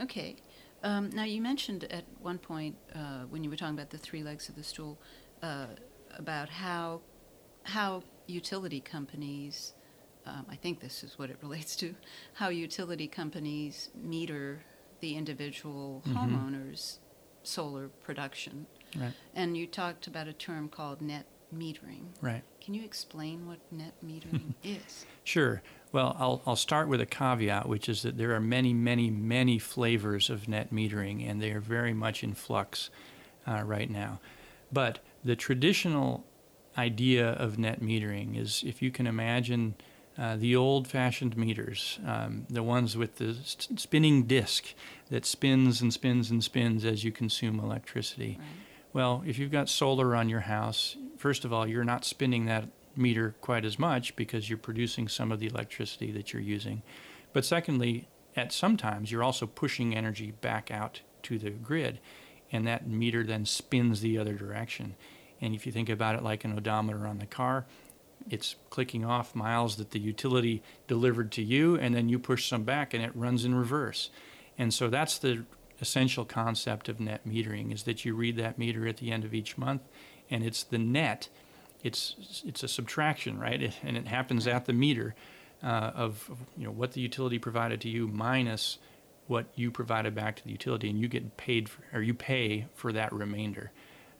Okay. 0.00 0.36
Um, 0.82 1.10
now, 1.10 1.24
you 1.24 1.40
mentioned 1.40 1.84
at 1.90 2.04
one 2.20 2.38
point 2.38 2.76
uh, 2.94 3.24
when 3.30 3.42
you 3.42 3.50
were 3.50 3.56
talking 3.56 3.74
about 3.74 3.90
the 3.90 3.98
three 3.98 4.22
legs 4.22 4.48
of 4.48 4.54
the 4.54 4.62
stool 4.62 4.98
uh, 5.42 5.66
about 6.16 6.48
how, 6.48 7.00
how 7.64 8.02
utility 8.26 8.80
companies, 8.80 9.74
um, 10.26 10.46
I 10.50 10.56
think 10.56 10.80
this 10.80 11.04
is 11.04 11.18
what 11.18 11.30
it 11.30 11.38
relates 11.42 11.76
to, 11.76 11.94
how 12.34 12.48
utility 12.48 13.06
companies 13.06 13.90
meter 13.94 14.62
the 15.00 15.16
individual 15.16 16.02
mm-hmm. 16.06 16.16
homeowner's 16.16 17.00
solar 17.42 17.88
production. 17.88 18.66
Right. 18.98 19.12
And 19.34 19.56
you 19.56 19.66
talked 19.66 20.06
about 20.06 20.26
a 20.26 20.32
term 20.32 20.68
called 20.68 21.00
net 21.00 21.26
metering. 21.54 22.06
Right. 22.20 22.42
Can 22.60 22.74
you 22.74 22.84
explain 22.84 23.46
what 23.46 23.58
net 23.70 23.94
metering 24.04 24.54
is? 24.64 25.06
Sure. 25.24 25.62
Well, 25.92 26.16
I'll, 26.18 26.42
I'll 26.46 26.56
start 26.56 26.88
with 26.88 27.00
a 27.00 27.06
caveat, 27.06 27.68
which 27.68 27.88
is 27.88 28.02
that 28.02 28.18
there 28.18 28.34
are 28.34 28.40
many, 28.40 28.74
many, 28.74 29.10
many 29.10 29.58
flavors 29.58 30.28
of 30.28 30.48
net 30.48 30.72
metering, 30.72 31.28
and 31.28 31.40
they 31.40 31.52
are 31.52 31.60
very 31.60 31.94
much 31.94 32.24
in 32.24 32.34
flux 32.34 32.90
uh, 33.46 33.62
right 33.64 33.88
now. 33.88 34.20
But 34.72 34.98
the 35.24 35.36
traditional 35.36 36.24
idea 36.76 37.30
of 37.32 37.58
net 37.58 37.80
metering 37.80 38.38
is 38.40 38.62
if 38.66 38.82
you 38.82 38.90
can 38.90 39.06
imagine 39.06 39.74
uh, 40.18 40.36
the 40.36 40.56
old 40.56 40.88
fashioned 40.88 41.36
meters, 41.36 41.98
um, 42.06 42.46
the 42.48 42.62
ones 42.62 42.96
with 42.96 43.16
the 43.16 43.34
st- 43.44 43.78
spinning 43.78 44.24
disk 44.24 44.74
that 45.10 45.26
spins 45.26 45.82
and 45.82 45.92
spins 45.92 46.30
and 46.30 46.42
spins 46.42 46.84
as 46.84 47.04
you 47.04 47.12
consume 47.12 47.60
electricity. 47.60 48.38
Right. 48.38 48.48
Well, 48.94 49.22
if 49.26 49.38
you've 49.38 49.50
got 49.50 49.68
solar 49.68 50.16
on 50.16 50.30
your 50.30 50.40
house, 50.40 50.96
first 51.18 51.44
of 51.44 51.52
all, 51.52 51.66
you're 51.66 51.84
not 51.84 52.04
spinning 52.04 52.46
that 52.46 52.68
meter 52.96 53.34
quite 53.42 53.66
as 53.66 53.78
much 53.78 54.16
because 54.16 54.48
you're 54.48 54.56
producing 54.56 55.06
some 55.06 55.30
of 55.30 55.38
the 55.38 55.46
electricity 55.46 56.10
that 56.12 56.32
you're 56.32 56.40
using. 56.40 56.82
But 57.34 57.44
secondly, 57.44 58.08
at 58.34 58.52
sometimes 58.52 59.12
you're 59.12 59.22
also 59.22 59.46
pushing 59.46 59.94
energy 59.94 60.30
back 60.30 60.70
out 60.70 61.02
to 61.24 61.38
the 61.38 61.50
grid, 61.50 62.00
and 62.50 62.66
that 62.66 62.88
meter 62.88 63.22
then 63.22 63.44
spins 63.44 64.00
the 64.00 64.16
other 64.16 64.34
direction. 64.34 64.94
And 65.40 65.54
if 65.54 65.66
you 65.66 65.72
think 65.72 65.88
about 65.88 66.14
it 66.14 66.22
like 66.22 66.44
an 66.44 66.52
odometer 66.56 67.06
on 67.06 67.18
the 67.18 67.26
car, 67.26 67.66
it's 68.28 68.56
clicking 68.70 69.04
off 69.04 69.34
miles 69.34 69.76
that 69.76 69.90
the 69.90 70.00
utility 70.00 70.62
delivered 70.88 71.30
to 71.32 71.42
you, 71.42 71.76
and 71.76 71.94
then 71.94 72.08
you 72.08 72.18
push 72.18 72.48
some 72.48 72.64
back 72.64 72.94
and 72.94 73.02
it 73.02 73.14
runs 73.14 73.44
in 73.44 73.54
reverse. 73.54 74.10
And 74.58 74.72
so 74.72 74.88
that's 74.88 75.18
the 75.18 75.44
essential 75.80 76.24
concept 76.24 76.88
of 76.88 76.98
net 76.98 77.26
metering 77.28 77.72
is 77.72 77.82
that 77.84 78.04
you 78.04 78.14
read 78.14 78.36
that 78.36 78.58
meter 78.58 78.86
at 78.86 78.96
the 78.96 79.12
end 79.12 79.24
of 79.24 79.34
each 79.34 79.58
month, 79.58 79.82
and 80.30 80.42
it's 80.42 80.62
the 80.64 80.78
net. 80.78 81.28
It's 81.82 82.42
it's 82.44 82.62
a 82.62 82.68
subtraction, 82.68 83.38
right? 83.38 83.62
It, 83.62 83.74
and 83.82 83.96
it 83.96 84.06
happens 84.06 84.46
at 84.46 84.64
the 84.64 84.72
meter 84.72 85.14
uh, 85.62 85.92
of, 85.94 86.30
you 86.56 86.64
know 86.64 86.72
what 86.72 86.92
the 86.92 87.00
utility 87.00 87.38
provided 87.38 87.80
to 87.82 87.88
you 87.88 88.08
minus 88.08 88.78
what 89.26 89.46
you 89.56 89.70
provided 89.70 90.14
back 90.14 90.36
to 90.36 90.44
the 90.44 90.50
utility, 90.50 90.88
and 90.88 91.00
you 91.00 91.08
get 91.08 91.36
paid 91.36 91.68
for, 91.68 91.82
or 91.92 92.00
you 92.00 92.14
pay 92.14 92.66
for 92.74 92.92
that 92.92 93.12
remainder 93.12 93.72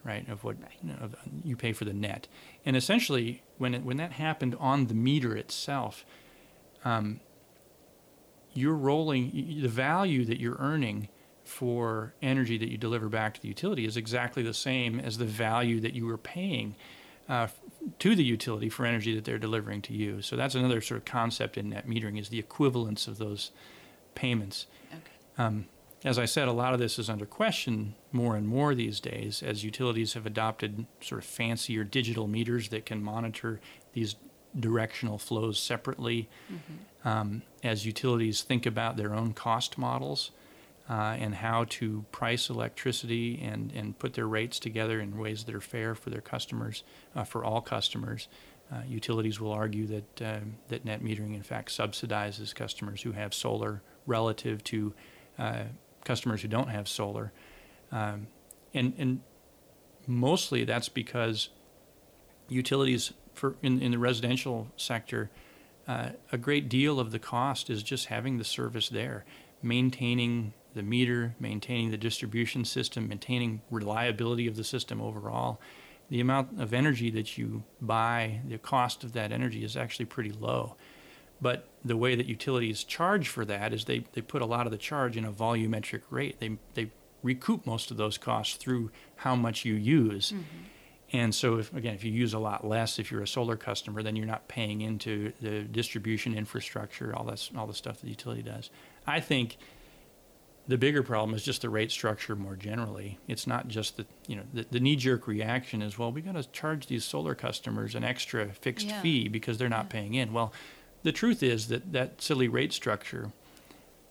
right? 0.07 0.29
Of 0.29 0.45
what 0.45 0.57
you, 0.83 0.91
know, 0.91 0.97
of, 1.01 1.17
you 1.43 1.57
pay 1.57 1.73
for 1.73 1.85
the 1.85 1.93
net, 1.93 2.29
and 2.65 2.77
essentially, 2.77 3.43
when 3.59 3.75
it, 3.75 3.83
when 3.83 3.97
that 3.97 4.13
happened 4.13 4.57
on 4.61 4.87
the 4.87 4.95
meter 4.95 5.37
itself, 5.37 6.07
um, 6.85 7.21
you're 8.55 8.75
rolling 8.75 9.61
the 9.61 9.69
value 9.69 10.25
that 10.25 10.41
you're 10.41 10.57
earning 10.59 11.09
for 11.45 12.15
energy 12.23 12.59
that 12.59 12.69
you 12.69 12.77
deliver 12.77 13.09
back 13.09 13.35
to 13.35 13.41
the 13.41 13.49
utility 13.49 13.85
is 13.85 13.97
exactly 13.97 14.43
the 14.43 14.55
same 14.55 14.99
as 14.99 15.19
the 15.19 15.25
value 15.25 15.81
that 15.81 15.95
you 15.95 16.07
were 16.07 16.19
paying 16.19 16.75
uh, 17.29 17.47
to 17.99 18.17
the 18.17 18.25
utility 18.25 18.69
for 18.69 18.85
energy 18.85 19.15
that 19.15 19.25
they're 19.25 19.39
delivering 19.39 19.83
to 19.83 19.93
you. 19.93 20.23
So 20.23 20.37
that's 20.37 20.55
another 20.55 20.81
sort 20.81 20.99
of 20.99 21.05
concept 21.05 21.57
in 21.57 21.71
net 21.71 21.89
metering 21.89 22.19
is 22.19 22.31
the 22.31 22.39
equivalence 22.39 23.07
of 23.07 23.19
those 23.19 23.53
payments. 24.15 24.67
Okay. 24.91 25.01
Um, 25.39 25.67
as 26.05 26.19
I 26.19 26.25
said, 26.25 26.47
a 26.47 26.53
lot 26.53 26.75
of 26.75 26.79
this 26.79 26.99
is 26.99 27.09
under 27.09 27.27
question 27.27 27.95
more 28.13 28.37
and 28.37 28.47
more 28.47 28.75
these 28.75 29.01
days 29.01 29.43
as 29.43 29.65
utilities 29.65 30.13
have 30.13 30.27
adopted 30.27 30.87
sort 31.01 31.21
of 31.21 31.25
fancier 31.25 31.85
digital 31.85 32.27
meters 32.27 32.69
that 32.69 32.87
can 32.87 33.03
monitor 33.03 33.61
these 33.93 34.17
directional 34.59 35.19
flows 35.19 35.59
separately. 35.59 36.29
Mm-hmm. 36.53 37.09
Um, 37.09 37.43
as 37.63 37.87
utilities 37.87 38.43
think 38.43 38.67
about 38.67 38.97
their 38.97 39.15
own 39.15 39.33
cost 39.33 39.79
models 39.79 40.33
uh, 40.89 41.17
and 41.19 41.37
how 41.37 41.65
to 41.65 42.05
price 42.13 42.49
electricity 42.51 43.41
and, 43.43 43.73
and 43.73 43.99
put 43.99 44.15
their 44.15 44.27
rates 44.27 44.59
together 44.59 45.01
in 45.01 45.19
ways 45.19 45.45
that 45.45 45.55
are 45.55 45.61
fair 45.61 45.95
for 45.95 46.11
their 46.11 46.21
customers, 46.21 46.85
uh, 47.15 47.25
for 47.25 47.45
all 47.45 47.61
customers. 47.61 48.29
Uh, 48.73 48.83
utilities 48.89 49.41
will 49.41 49.53
argue 49.53 49.87
that 49.87 50.23
uh, 50.23 50.41
that 50.69 50.85
net 50.85 51.01
metering, 51.01 51.37
in 51.37 51.43
fact, 51.43 51.69
subsidizes 51.69 52.53
customers 52.53 53.03
who 53.03 53.13
have 53.13 53.33
solar 53.33 53.81
relative 54.07 54.63
to 54.65 54.93
uh, 55.39 55.63
customers 56.07 56.41
who 56.41 56.49
don't 56.49 56.69
have 56.69 56.89
solar. 56.89 57.33
Um, 57.93 58.29
and, 58.73 58.95
and 58.97 59.21
mostly 60.07 60.65
that's 60.65 60.89
because 60.89 61.51
utilities 62.49 63.13
for 63.35 63.57
in, 63.63 63.83
in 63.83 63.91
the 63.93 63.99
residential 63.99 64.69
sector, 64.77 65.31
uh, 65.87 66.11
a 66.33 66.39
great 66.39 66.69
deal 66.69 66.99
of 66.99 67.11
the 67.11 67.19
cost 67.19 67.71
is 67.71 67.83
just 67.83 68.07
having 68.07 68.39
the 68.39 68.45
service 68.45 68.89
there, 68.89 69.25
maintaining 69.63 70.53
the 70.75 70.83
meter, 70.83 71.35
maintaining 71.39 71.91
the 71.91 71.97
distribution 71.97 72.65
system, 72.65 73.09
maintaining 73.09 73.63
reliability 73.71 74.47
of 74.47 74.57
the 74.57 74.65
system 74.65 75.01
overall. 75.01 75.61
The 76.09 76.21
amount 76.21 76.61
of 76.61 76.73
energy 76.73 77.11
that 77.11 77.37
you 77.37 77.65
buy, 77.81 78.41
the 78.47 78.59
cost 78.59 79.05
of 79.05 79.13
that 79.13 79.33
energy 79.33 79.65
is 79.65 79.77
actually 79.77 80.07
pretty 80.07 80.33
low. 80.33 80.77
But 81.41 81.69
the 81.85 81.97
way 81.97 82.15
that 82.15 82.27
utilities 82.27 82.83
charge 82.83 83.29
for 83.29 83.45
that 83.45 83.73
is 83.73 83.85
they, 83.85 84.05
they 84.13 84.23
put 84.23 84.43
a 84.43 84.47
lot 84.47 84.67
of 84.67 84.73
the 84.73 84.79
charge 84.79 85.17
in 85.17 85.25
a 85.25 85.33
volumetric 85.33 86.03
rate. 86.11 86.41
They, 86.41 86.57
they 86.75 86.91
recoup 87.23 87.67
most 87.67 87.91
of 87.91 87.97
those 87.97 88.17
costs 88.19 88.57
through 88.57 88.91
how 89.17 89.37
much 89.37 89.65
you 89.65 89.75
use. 89.75 90.33
Mm-hmm. 90.33 90.43
And 91.13 91.35
so, 91.35 91.59
if, 91.59 91.73
again, 91.73 91.95
if 91.95 92.03
you 92.03 92.11
use 92.11 92.35
a 92.35 92.39
lot 92.39 92.67
less, 92.67 92.99
if 92.99 93.13
you're 93.13 93.23
a 93.23 93.29
solar 93.29 93.57
customer, 93.57 94.03
then 94.03 94.17
you're 94.17 94.27
not 94.27 94.49
paying 94.49 94.81
into 94.81 95.33
the 95.41 95.63
distribution 95.63 96.37
infrastructure, 96.37 97.15
all 97.15 97.25
this, 97.25 97.51
all 97.57 97.67
the 97.67 97.75
stuff 97.75 98.01
the 98.01 98.09
utility 98.09 98.43
does. 98.43 98.71
I 99.07 99.21
think 99.21 99.57
the 100.69 100.77
bigger 100.77 101.03
problem 101.03 101.35
is 101.35 101.45
just 101.45 101.63
the 101.63 101.71
rate 101.71 101.91
structure 101.91 102.35
more 102.35 102.57
generally. 102.57 103.19
It's 103.29 103.47
not 103.47 103.69
just 103.69 103.97
the 103.97 104.07
you 104.27 104.37
know 104.37 104.43
the, 104.53 104.67
the 104.71 104.81
knee 104.81 104.97
jerk 104.97 105.27
reaction 105.27 105.81
is 105.81 105.99
well 105.99 106.11
we 106.11 106.21
got 106.21 106.35
to 106.35 106.43
charge 106.51 106.89
these 106.89 107.05
solar 107.05 107.35
customers 107.35 107.95
an 107.95 108.05
extra 108.05 108.49
fixed 108.49 108.89
yeah. 108.89 109.01
fee 109.01 109.29
because 109.29 109.59
they're 109.59 109.69
not 109.69 109.87
yeah. 109.87 109.93
paying 109.93 110.15
in. 110.15 110.33
Well, 110.33 110.53
the 111.07 111.13
truth 111.13 111.41
is 111.41 111.69
that 111.69 111.93
that 111.93 112.21
silly 112.21 112.49
rate 112.49 112.73
structure 112.73 113.31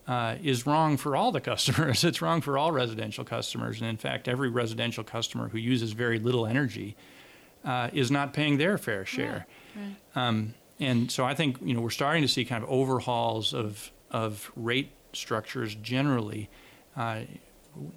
uh, 0.08 0.36
is 0.42 0.66
wrong 0.66 0.96
for 0.96 1.14
all 1.14 1.30
the 1.30 1.42
customers. 1.42 2.04
it's 2.06 2.22
wrong 2.22 2.40
for 2.40 2.58
all 2.58 2.72
residential 2.72 3.26
customers, 3.26 3.82
and 3.82 3.90
in 3.90 3.98
fact, 3.98 4.30
every 4.30 4.48
residential 4.48 5.04
customer 5.04 5.50
who 5.50 5.58
uses 5.58 5.92
very 5.92 6.20
little 6.20 6.46
energy 6.46 6.96
uh, 7.66 7.90
is 7.92 8.10
not 8.10 8.32
paying 8.32 8.58
their 8.58 8.78
fair 8.78 9.06
share. 9.06 9.46
Right. 9.76 9.84
Right. 10.16 10.28
Um, 10.28 10.54
and 10.80 11.12
so 11.12 11.26
I 11.26 11.36
think 11.36 11.58
you 11.62 11.74
know 11.74 11.82
we're 11.82 11.90
starting 11.90 12.22
to 12.22 12.30
see 12.30 12.46
kind 12.46 12.64
of 12.64 12.70
overhauls 12.70 13.54
of 13.54 13.92
of 14.10 14.50
rate 14.56 14.92
structures 15.12 15.76
generally. 15.76 16.50
Uh, 16.96 17.24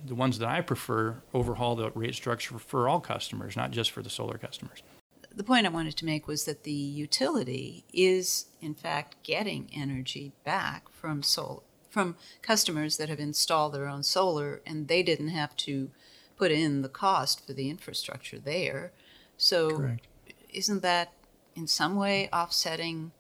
the 0.05 0.17
ones 0.17 0.41
that 0.41 0.49
I 0.49 0.61
prefer 0.61 1.15
overhaul 1.33 1.77
the 1.77 1.93
rate 1.93 2.17
structure 2.17 2.59
for 2.59 2.89
all 2.89 2.99
customers, 2.99 3.57
not 3.57 3.71
just 3.71 3.93
for 3.93 4.03
the 4.03 4.11
solar 4.11 4.39
customers. 4.39 4.83
The 5.39 5.45
point 5.45 5.67
I 5.67 5.71
wanted 5.71 5.97
to 5.99 6.05
make 6.05 6.27
was 6.27 6.47
that 6.47 6.65
the 6.65 6.73
utility 6.73 7.85
is, 7.93 8.47
in 8.61 8.75
fact, 8.75 9.15
getting 9.23 9.71
energy 9.73 10.33
back 10.43 10.89
from 10.89 11.23
solar, 11.23 11.61
from 11.89 12.17
customers 12.43 12.97
that 12.97 13.09
have 13.09 13.21
installed 13.21 13.73
their 13.73 13.87
own 13.87 14.03
solar, 14.03 14.61
and 14.67 14.89
they 14.89 15.05
didn't 15.05 15.29
have 15.29 15.57
to 15.59 15.93
put 16.37 16.51
in 16.51 16.83
the 16.83 16.89
cost 16.89 17.47
for 17.47 17.53
the 17.53 17.71
infrastructure 17.71 18.41
there. 18.41 18.91
So, 19.37 19.77
Correct. 19.77 20.09
isn't 20.53 20.83
that 20.83 21.13
in 21.55 21.69
some 21.69 21.95
way 21.95 22.29
offsetting 22.33 23.13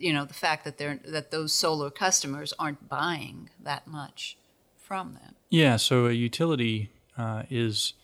you 0.00 0.12
know 0.12 0.24
the 0.24 0.34
fact 0.34 0.64
that 0.64 0.78
they're 0.78 0.98
that 1.04 1.30
those 1.30 1.52
solar 1.52 1.90
customers 1.90 2.52
aren't 2.58 2.88
buying 2.88 3.50
that 3.62 3.86
much 3.86 4.36
from 4.76 5.14
them. 5.14 5.36
Yeah, 5.48 5.76
so 5.76 6.06
a 6.06 6.12
utility 6.12 6.90
uh, 7.16 7.44
is 7.48 7.94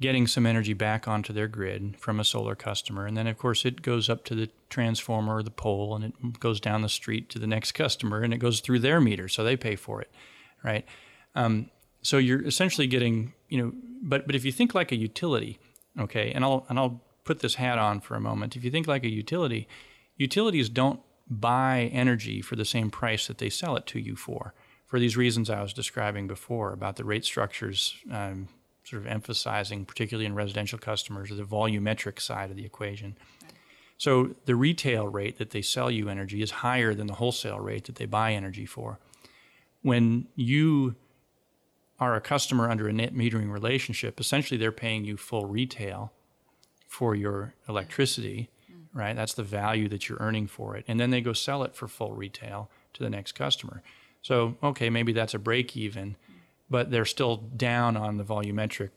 getting 0.00 0.26
some 0.26 0.46
energy 0.46 0.74
back 0.74 1.08
onto 1.08 1.32
their 1.32 1.48
grid 1.48 1.96
from 1.98 2.20
a 2.20 2.24
solar 2.24 2.54
customer, 2.54 3.06
and 3.06 3.16
then 3.16 3.26
of 3.26 3.36
course 3.36 3.64
it 3.64 3.82
goes 3.82 4.08
up 4.08 4.24
to 4.24 4.34
the 4.34 4.48
transformer 4.70 5.36
or 5.36 5.42
the 5.42 5.50
pole, 5.50 5.94
and 5.94 6.04
it 6.04 6.40
goes 6.40 6.60
down 6.60 6.82
the 6.82 6.88
street 6.88 7.28
to 7.30 7.38
the 7.38 7.46
next 7.46 7.72
customer, 7.72 8.22
and 8.22 8.32
it 8.32 8.38
goes 8.38 8.60
through 8.60 8.78
their 8.78 9.00
meter, 9.00 9.28
so 9.28 9.42
they 9.42 9.56
pay 9.56 9.76
for 9.76 10.00
it, 10.00 10.10
right? 10.62 10.84
Um, 11.34 11.70
so 12.02 12.18
you're 12.18 12.44
essentially 12.46 12.86
getting, 12.86 13.34
you 13.48 13.60
know, 13.60 13.72
but 14.02 14.26
but 14.26 14.36
if 14.36 14.44
you 14.44 14.52
think 14.52 14.74
like 14.74 14.92
a 14.92 14.96
utility, 14.96 15.58
okay, 15.98 16.30
and 16.32 16.44
I'll 16.44 16.64
and 16.68 16.78
I'll 16.78 17.02
put 17.24 17.40
this 17.40 17.56
hat 17.56 17.78
on 17.78 18.00
for 18.00 18.14
a 18.14 18.20
moment. 18.20 18.56
If 18.56 18.64
you 18.64 18.70
think 18.70 18.86
like 18.86 19.04
a 19.04 19.10
utility, 19.10 19.68
utilities 20.16 20.68
don't 20.68 21.00
buy 21.28 21.90
energy 21.92 22.40
for 22.40 22.56
the 22.56 22.64
same 22.64 22.90
price 22.90 23.26
that 23.26 23.38
they 23.38 23.50
sell 23.50 23.76
it 23.76 23.86
to 23.86 23.98
you 23.98 24.16
for, 24.16 24.54
for 24.86 24.98
these 24.98 25.16
reasons 25.16 25.50
I 25.50 25.60
was 25.60 25.74
describing 25.74 26.26
before 26.26 26.72
about 26.72 26.96
the 26.96 27.04
rate 27.04 27.24
structures 27.24 27.96
um, 28.10 28.48
sort 28.88 29.02
of 29.02 29.08
emphasizing, 29.08 29.84
particularly 29.84 30.26
in 30.26 30.34
residential 30.34 30.78
customers, 30.78 31.30
the 31.30 31.42
volumetric 31.42 32.20
side 32.20 32.50
of 32.50 32.56
the 32.56 32.64
equation. 32.64 33.16
So 33.96 34.34
the 34.44 34.54
retail 34.54 35.08
rate 35.08 35.38
that 35.38 35.50
they 35.50 35.62
sell 35.62 35.90
you 35.90 36.08
energy 36.08 36.42
is 36.42 36.50
higher 36.50 36.94
than 36.94 37.06
the 37.06 37.14
wholesale 37.14 37.60
rate 37.60 37.84
that 37.84 37.96
they 37.96 38.06
buy 38.06 38.32
energy 38.32 38.66
for. 38.66 38.98
When 39.82 40.28
you 40.36 40.94
are 41.98 42.14
a 42.14 42.20
customer 42.20 42.70
under 42.70 42.88
a 42.88 42.92
net 42.92 43.14
metering 43.14 43.50
relationship, 43.50 44.20
essentially 44.20 44.58
they're 44.58 44.72
paying 44.72 45.04
you 45.04 45.16
full 45.16 45.46
retail 45.46 46.12
for 46.86 47.14
your 47.14 47.54
electricity 47.68 48.50
right? 48.98 49.16
That's 49.16 49.34
the 49.34 49.42
value 49.42 49.88
that 49.88 50.08
you're 50.08 50.18
earning 50.20 50.46
for 50.46 50.76
it. 50.76 50.84
And 50.88 50.98
then 50.98 51.10
they 51.10 51.20
go 51.20 51.32
sell 51.32 51.62
it 51.62 51.74
for 51.74 51.88
full 51.88 52.12
retail 52.12 52.70
to 52.94 53.02
the 53.02 53.10
next 53.10 53.32
customer. 53.32 53.82
So, 54.22 54.56
okay, 54.62 54.90
maybe 54.90 55.12
that's 55.12 55.34
a 55.34 55.38
break 55.38 55.76
even, 55.76 56.16
but 56.70 56.90
they're 56.90 57.04
still 57.04 57.36
down 57.36 57.96
on 57.96 58.16
the 58.16 58.24
volumetric 58.24 58.90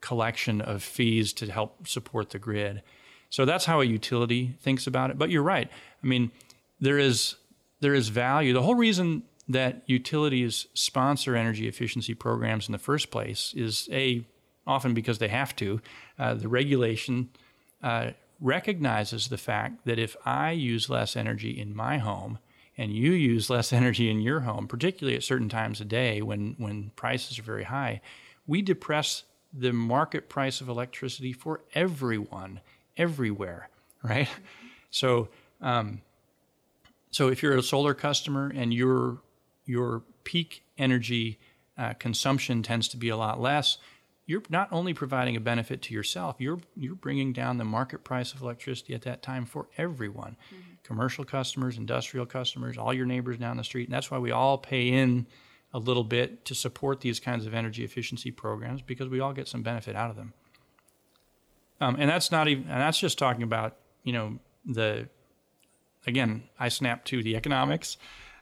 collection 0.00 0.60
of 0.60 0.82
fees 0.82 1.32
to 1.32 1.50
help 1.50 1.86
support 1.86 2.30
the 2.30 2.38
grid. 2.38 2.82
So 3.30 3.44
that's 3.44 3.64
how 3.64 3.80
a 3.80 3.84
utility 3.84 4.56
thinks 4.60 4.86
about 4.86 5.10
it. 5.10 5.18
But 5.18 5.30
you're 5.30 5.42
right. 5.42 5.70
I 6.02 6.06
mean, 6.06 6.30
there 6.80 6.98
is 6.98 7.36
there 7.80 7.94
is 7.94 8.08
value. 8.08 8.52
The 8.52 8.62
whole 8.62 8.74
reason 8.74 9.22
that 9.48 9.82
utilities 9.86 10.66
sponsor 10.74 11.34
energy 11.34 11.66
efficiency 11.66 12.14
programs 12.14 12.68
in 12.68 12.72
the 12.72 12.78
first 12.78 13.10
place 13.10 13.52
is 13.56 13.88
a 13.90 14.24
often 14.66 14.94
because 14.94 15.18
they 15.18 15.28
have 15.28 15.56
to. 15.56 15.80
Uh, 16.18 16.34
the 16.34 16.48
regulation 16.48 17.30
uh, 17.82 18.10
recognizes 18.40 19.28
the 19.28 19.38
fact 19.38 19.84
that 19.84 19.98
if 19.98 20.16
I 20.24 20.52
use 20.52 20.88
less 20.88 21.16
energy 21.16 21.50
in 21.50 21.74
my 21.74 21.98
home 21.98 22.38
and 22.76 22.92
you 22.92 23.12
use 23.12 23.50
less 23.50 23.72
energy 23.72 24.10
in 24.10 24.20
your 24.20 24.40
home, 24.40 24.66
particularly 24.66 25.16
at 25.16 25.22
certain 25.22 25.48
times 25.48 25.80
of 25.80 25.88
day 25.88 26.22
when, 26.22 26.54
when 26.58 26.90
prices 26.96 27.38
are 27.38 27.42
very 27.42 27.64
high, 27.64 28.00
we 28.46 28.62
depress 28.62 29.24
the 29.52 29.72
market 29.72 30.28
price 30.28 30.60
of 30.60 30.68
electricity 30.68 31.32
for 31.32 31.62
everyone, 31.74 32.60
everywhere, 32.96 33.68
right? 34.02 34.28
So, 34.90 35.28
um, 35.60 36.00
so 37.10 37.28
if 37.28 37.42
you're 37.42 37.56
a 37.56 37.62
solar 37.62 37.94
customer 37.94 38.50
and 38.54 38.72
your 38.72 39.18
your 39.64 40.02
peak 40.24 40.64
energy 40.76 41.38
uh, 41.78 41.92
consumption 41.94 42.62
tends 42.62 42.88
to 42.88 42.96
be 42.96 43.08
a 43.08 43.16
lot 43.16 43.40
less, 43.40 43.78
you're 44.26 44.42
not 44.48 44.68
only 44.72 44.94
providing 44.94 45.36
a 45.36 45.40
benefit 45.40 45.82
to 45.82 45.94
yourself, 45.94 46.36
you're 46.38 46.60
you're 46.74 46.94
bringing 46.94 47.32
down 47.32 47.58
the 47.58 47.64
market 47.64 48.02
price 48.02 48.32
of 48.32 48.40
electricity 48.40 48.94
at 48.94 49.02
that 49.02 49.22
time 49.22 49.44
for 49.44 49.68
everyone, 49.76 50.36
mm-hmm. 50.52 50.71
Commercial 50.82 51.24
customers, 51.24 51.76
industrial 51.76 52.26
customers, 52.26 52.76
all 52.76 52.92
your 52.92 53.06
neighbors 53.06 53.38
down 53.38 53.56
the 53.56 53.64
street, 53.64 53.88
and 53.88 53.94
that's 53.94 54.10
why 54.10 54.18
we 54.18 54.30
all 54.30 54.58
pay 54.58 54.88
in 54.88 55.26
a 55.74 55.78
little 55.78 56.04
bit 56.04 56.44
to 56.44 56.54
support 56.54 57.00
these 57.00 57.18
kinds 57.18 57.46
of 57.46 57.54
energy 57.54 57.84
efficiency 57.84 58.30
programs 58.30 58.82
because 58.82 59.08
we 59.08 59.20
all 59.20 59.32
get 59.32 59.48
some 59.48 59.62
benefit 59.62 59.96
out 59.96 60.10
of 60.10 60.16
them. 60.16 60.34
Um, 61.80 61.96
and 61.98 62.08
that's 62.08 62.30
not 62.30 62.48
even, 62.48 62.64
and 62.64 62.80
that's 62.80 62.98
just 62.98 63.18
talking 63.18 63.42
about 63.42 63.76
you 64.04 64.12
know 64.12 64.38
the, 64.64 65.08
again, 66.06 66.44
I 66.58 66.68
snap 66.68 67.04
to 67.06 67.22
the 67.22 67.36
economics. 67.36 67.96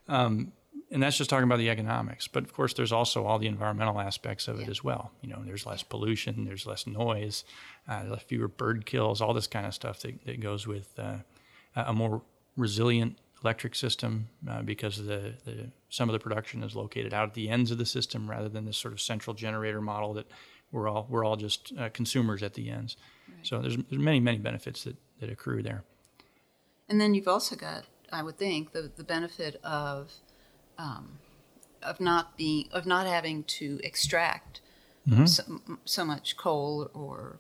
Um, 0.09 0.53
and 0.91 1.03
that's 1.03 1.17
just 1.17 1.31
talking 1.31 1.45
about 1.45 1.59
the 1.59 1.71
economics. 1.71 2.27
But 2.27 2.43
of 2.43 2.53
course, 2.53 2.75
there's 2.75 2.93
also 2.93 3.25
all 3.25 3.39
the 3.39 3.47
environmental 3.47 4.01
aspects 4.01 4.49
of 4.49 4.59
it 4.59 4.65
yeah. 4.65 4.71
as 4.71 4.83
well. 4.83 5.13
You 5.23 5.31
know, 5.31 5.43
there's 5.45 5.65
less 5.65 5.83
pollution, 5.83 6.45
there's 6.45 6.67
less 6.67 6.87
noise, 6.87 7.45
uh, 7.89 8.17
fewer 8.17 8.49
bird 8.49 8.87
kills, 8.87 9.21
all 9.21 9.33
this 9.33 9.47
kind 9.47 9.67
of 9.67 9.75
stuff 9.75 10.01
that, 10.01 10.25
that 10.25 10.41
goes 10.41 10.67
with 10.67 10.99
uh, 10.99 11.19
a 11.77 11.93
more 11.93 12.23
resilient 12.57 13.19
electric 13.43 13.75
system 13.75 14.29
uh, 14.49 14.63
because 14.63 14.99
the, 14.99 15.35
the, 15.45 15.71
some 15.89 16.09
of 16.09 16.13
the 16.13 16.19
production 16.19 16.63
is 16.63 16.77
located 16.77 17.15
out 17.15 17.29
at 17.29 17.35
the 17.35 17.49
ends 17.49 17.71
of 17.71 17.79
the 17.79 17.87
system 17.87 18.29
rather 18.29 18.49
than 18.49 18.67
this 18.67 18.77
sort 18.77 18.93
of 18.93 19.01
central 19.01 19.35
generator 19.35 19.81
model 19.81 20.13
that 20.15 20.27
we're 20.73 20.89
all 20.89 21.07
we're 21.09 21.25
all 21.25 21.37
just 21.37 21.73
uh, 21.79 21.89
consumers 21.93 22.43
at 22.43 22.55
the 22.55 22.71
ends. 22.71 22.97
Right. 23.29 23.47
So 23.47 23.61
there's, 23.61 23.77
there's 23.77 24.03
many 24.03 24.21
many 24.21 24.39
benefits 24.39 24.85
that, 24.85 24.97
that 25.21 25.31
accrue 25.31 25.63
there. 25.63 25.83
And 26.89 27.01
then 27.01 27.15
you've 27.15 27.29
also 27.29 27.57
got, 27.57 27.87
I 28.13 28.23
would 28.23 28.39
think, 28.39 28.73
the 28.73 28.91
the 28.95 29.05
benefit 29.05 29.61
of 29.65 30.13
um, 30.79 31.19
of 31.83 32.01
not 32.01 32.37
being 32.37 32.69
of 32.73 32.87
not 32.87 33.07
having 33.07 33.45
to 33.45 33.81
extract 33.83 34.61
mm-hmm. 35.09 35.27
so, 35.27 35.43
so, 35.85 36.05
much 36.05 36.37
coal 36.37 36.91
or 36.95 37.39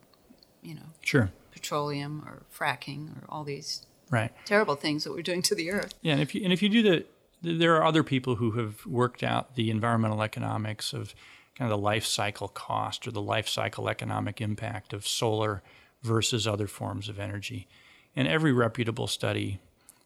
you 0.62 0.75
know 0.75 0.90
sure 1.03 1.31
petroleum 1.53 2.25
or 2.27 2.43
fracking 2.53 3.16
or 3.16 3.25
all 3.29 3.45
these 3.45 3.87
right 4.11 4.33
terrible 4.44 4.75
things 4.75 5.05
that 5.05 5.12
we're 5.12 5.23
doing 5.23 5.42
to 5.42 5.55
the 5.55 5.70
earth. 5.70 5.94
Yeah, 6.03 6.12
and 6.12 6.23
if 6.23 6.35
you 6.35 6.42
and 6.44 6.53
if 6.53 6.62
you 6.62 6.68
do 6.68 6.83
the 6.83 7.07
there 7.42 7.77
are 7.77 7.85
other 7.85 8.03
people 8.03 8.37
who 8.37 8.53
have 8.53 8.85
worked 8.85 9.23
out 9.23 9.55
the 9.55 9.70
environmental 9.70 10.23
economics 10.23 10.92
of 10.92 11.14
kind 11.57 11.70
of 11.70 11.79
the 11.79 11.83
life 11.83 12.05
cycle 12.05 12.49
cost 12.49 13.07
or 13.07 13.11
the 13.11 13.23
life 13.23 13.49
cycle 13.49 13.88
economic 13.88 14.40
impact 14.40 14.92
of 14.92 15.07
solar 15.07 15.62
versus 16.03 16.46
other 16.46 16.66
forms 16.66 17.09
of 17.09 17.18
energy. 17.18 17.66
And 18.14 18.29
every 18.29 18.53
reputable 18.53 19.07
study 19.07 19.61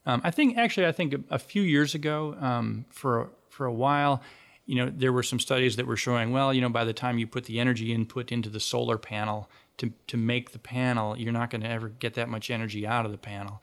um, 0.06 0.20
I 0.24 0.30
think 0.30 0.58
actually, 0.58 0.86
I 0.86 0.92
think 0.92 1.14
a, 1.14 1.20
a 1.30 1.38
few 1.38 1.62
years 1.62 1.94
ago, 1.94 2.36
um, 2.40 2.84
for 2.90 3.30
for 3.48 3.66
a 3.66 3.72
while, 3.72 4.22
you 4.66 4.74
know, 4.76 4.92
there 4.94 5.12
were 5.12 5.22
some 5.22 5.38
studies 5.38 5.76
that 5.76 5.86
were 5.86 5.96
showing, 5.96 6.32
well, 6.32 6.52
you 6.52 6.60
know, 6.60 6.68
by 6.68 6.84
the 6.84 6.92
time 6.92 7.18
you 7.18 7.26
put 7.26 7.44
the 7.44 7.60
energy 7.60 7.92
input 7.92 8.32
into 8.32 8.48
the 8.48 8.60
solar 8.60 8.98
panel 8.98 9.48
to 9.78 9.92
to 10.08 10.16
make 10.16 10.52
the 10.52 10.58
panel, 10.58 11.16
you're 11.16 11.32
not 11.32 11.50
going 11.50 11.62
to 11.62 11.68
ever 11.68 11.88
get 11.88 12.14
that 12.14 12.28
much 12.28 12.50
energy 12.50 12.86
out 12.86 13.06
of 13.06 13.12
the 13.12 13.18
panel. 13.18 13.62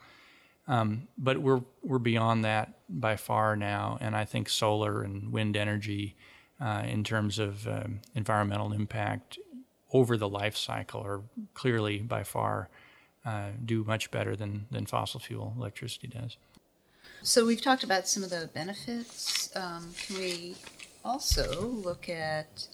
Um, 0.72 1.08
but 1.18 1.36
we're 1.36 1.60
we're 1.82 1.98
beyond 1.98 2.46
that 2.46 2.72
by 2.88 3.16
far 3.16 3.56
now, 3.56 3.98
and 4.00 4.16
I 4.16 4.24
think 4.24 4.48
solar 4.48 5.02
and 5.02 5.30
wind 5.30 5.54
energy, 5.54 6.16
uh, 6.58 6.84
in 6.86 7.04
terms 7.04 7.38
of 7.38 7.68
um, 7.68 8.00
environmental 8.14 8.72
impact 8.72 9.38
over 9.92 10.16
the 10.16 10.30
life 10.30 10.56
cycle, 10.56 11.02
are 11.02 11.20
clearly 11.52 11.98
by 11.98 12.22
far 12.22 12.70
uh, 13.26 13.48
do 13.62 13.84
much 13.84 14.10
better 14.10 14.34
than, 14.34 14.64
than 14.70 14.86
fossil 14.86 15.20
fuel 15.20 15.52
electricity 15.58 16.08
does. 16.08 16.38
So 17.22 17.44
we've 17.44 17.60
talked 17.60 17.84
about 17.84 18.08
some 18.08 18.22
of 18.22 18.30
the 18.30 18.48
benefits. 18.54 19.54
Um, 19.54 19.90
can 20.06 20.16
we 20.16 20.56
also 21.04 21.66
look 21.66 22.08
at 22.08 22.66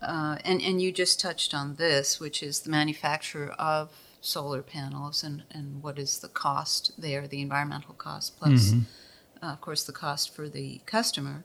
uh, 0.00 0.36
and, 0.44 0.62
and 0.62 0.80
you 0.80 0.92
just 0.92 1.18
touched 1.18 1.52
on 1.52 1.74
this, 1.74 2.20
which 2.20 2.44
is 2.44 2.60
the 2.60 2.70
manufacture 2.70 3.48
of 3.58 3.90
solar 4.20 4.62
panels 4.62 5.22
and, 5.22 5.44
and 5.50 5.82
what 5.82 5.98
is 5.98 6.18
the 6.18 6.28
cost 6.28 6.92
there, 6.98 7.26
the 7.26 7.40
environmental 7.40 7.94
cost, 7.94 8.38
plus, 8.38 8.72
mm-hmm. 8.72 9.44
uh, 9.44 9.52
of 9.52 9.60
course, 9.60 9.84
the 9.84 9.92
cost 9.92 10.34
for 10.34 10.48
the 10.48 10.80
customer. 10.86 11.44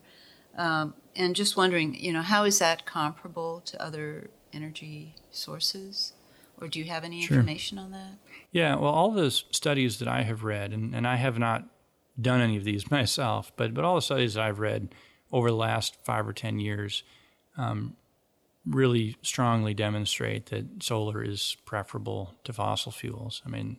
Um, 0.58 0.94
and 1.16 1.36
just 1.36 1.58
wondering, 1.58 1.96
you 1.96 2.14
know, 2.14 2.22
how 2.22 2.44
is 2.44 2.60
that 2.60 2.86
comparable 2.86 3.62
to 3.66 3.82
other 3.82 4.30
energy 4.52 5.16
sources? 5.32 6.14
Or 6.60 6.68
do 6.68 6.80
you 6.80 6.86
have 6.86 7.04
any 7.04 7.22
sure. 7.22 7.38
information 7.38 7.78
on 7.78 7.92
that? 7.92 8.14
Yeah, 8.52 8.76
well, 8.76 8.92
all 8.92 9.12
the 9.12 9.32
studies 9.32 10.00
that 10.00 10.08
I 10.08 10.22
have 10.24 10.44
read, 10.44 10.72
and, 10.72 10.94
and 10.96 11.08
I 11.08 11.16
have 11.16 11.40
not 11.40 11.66
done 12.20 12.42
any 12.42 12.58
of 12.58 12.64
these 12.64 12.92
myself, 12.92 13.52
but, 13.56 13.74
but 13.74 13.84
all 13.84 13.96
the 13.96 14.02
studies 14.02 14.36
that 14.36 14.44
I've 14.44 14.60
read 14.60 14.94
over 15.32 15.50
the 15.50 15.58
last 15.58 15.98
five 16.04 16.28
or 16.28 16.34
10 16.34 16.60
years 16.60 17.04
um, 17.58 17.96
really 18.66 19.18
strongly 19.22 19.74
demonstrate 19.74 20.48
that 20.48 20.82
solar 20.82 21.24
is 21.24 21.58
preferable 21.66 22.36
to 22.44 22.54
fossil 22.54 22.92
fuels. 22.92 23.42
I 23.46 23.50
mean, 23.50 23.78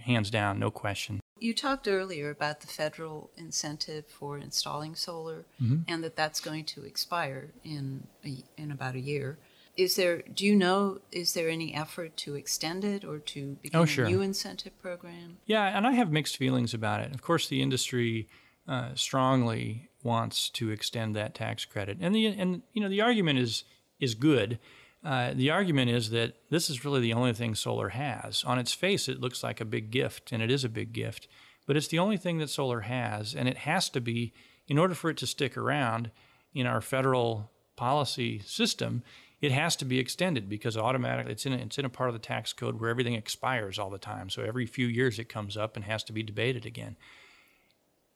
hands 0.00 0.30
down, 0.30 0.58
no 0.58 0.70
question. 0.70 1.20
You 1.38 1.54
talked 1.54 1.88
earlier 1.88 2.30
about 2.30 2.60
the 2.60 2.66
federal 2.66 3.30
incentive 3.36 4.06
for 4.06 4.38
installing 4.38 4.94
solar 4.94 5.44
mm-hmm. 5.60 5.78
and 5.88 6.04
that 6.04 6.14
that's 6.14 6.40
going 6.40 6.64
to 6.66 6.84
expire 6.84 7.52
in 7.64 8.06
a, 8.24 8.44
in 8.56 8.70
about 8.70 8.94
a 8.94 9.00
year. 9.00 9.38
Is 9.76 9.96
there 9.96 10.22
do 10.34 10.44
you 10.44 10.54
know 10.54 11.00
is 11.10 11.32
there 11.32 11.48
any 11.48 11.74
effort 11.74 12.16
to 12.18 12.34
extend 12.34 12.84
it 12.84 13.04
or 13.04 13.18
to 13.18 13.56
begin 13.62 13.80
oh, 13.80 13.86
sure. 13.86 14.04
a 14.04 14.08
new 14.08 14.20
incentive 14.20 14.80
program? 14.82 15.38
Yeah, 15.46 15.64
and 15.64 15.86
I 15.86 15.92
have 15.92 16.12
mixed 16.12 16.36
feelings 16.36 16.74
about 16.74 17.00
it. 17.00 17.14
Of 17.14 17.22
course, 17.22 17.48
the 17.48 17.62
industry 17.62 18.28
uh, 18.68 18.90
strongly 18.94 19.88
wants 20.02 20.50
to 20.50 20.70
extend 20.70 21.16
that 21.16 21.34
tax 21.34 21.64
credit. 21.64 21.98
And 22.00 22.14
the 22.14 22.26
and 22.26 22.62
you 22.74 22.82
know 22.82 22.88
the 22.90 23.00
argument 23.00 23.38
is 23.38 23.64
is 24.02 24.14
good. 24.14 24.58
Uh, 25.04 25.32
the 25.34 25.50
argument 25.50 25.90
is 25.90 26.10
that 26.10 26.34
this 26.50 26.68
is 26.68 26.84
really 26.84 27.00
the 27.00 27.12
only 27.12 27.32
thing 27.32 27.54
solar 27.54 27.88
has. 27.90 28.44
On 28.44 28.58
its 28.58 28.72
face, 28.72 29.08
it 29.08 29.20
looks 29.20 29.42
like 29.42 29.60
a 29.60 29.64
big 29.64 29.90
gift, 29.90 30.32
and 30.32 30.42
it 30.42 30.50
is 30.50 30.64
a 30.64 30.68
big 30.68 30.92
gift, 30.92 31.26
but 31.66 31.76
it's 31.76 31.88
the 31.88 31.98
only 31.98 32.16
thing 32.16 32.38
that 32.38 32.50
solar 32.50 32.80
has, 32.80 33.34
and 33.34 33.48
it 33.48 33.58
has 33.58 33.88
to 33.90 34.00
be, 34.00 34.32
in 34.68 34.78
order 34.78 34.94
for 34.94 35.10
it 35.10 35.16
to 35.18 35.26
stick 35.26 35.56
around 35.56 36.10
in 36.54 36.66
our 36.66 36.80
federal 36.80 37.50
policy 37.76 38.40
system, 38.40 39.02
it 39.40 39.50
has 39.50 39.74
to 39.76 39.84
be 39.84 39.98
extended 39.98 40.48
because 40.48 40.76
automatically 40.76 41.32
it's 41.32 41.46
in 41.46 41.52
a, 41.52 41.56
it's 41.56 41.78
in 41.78 41.84
a 41.84 41.90
part 41.90 42.08
of 42.08 42.14
the 42.14 42.20
tax 42.20 42.52
code 42.52 42.80
where 42.80 42.90
everything 42.90 43.14
expires 43.14 43.78
all 43.78 43.90
the 43.90 43.98
time. 43.98 44.30
So 44.30 44.42
every 44.42 44.66
few 44.66 44.86
years 44.86 45.18
it 45.18 45.28
comes 45.28 45.56
up 45.56 45.74
and 45.74 45.84
has 45.84 46.04
to 46.04 46.12
be 46.12 46.22
debated 46.22 46.64
again. 46.64 46.96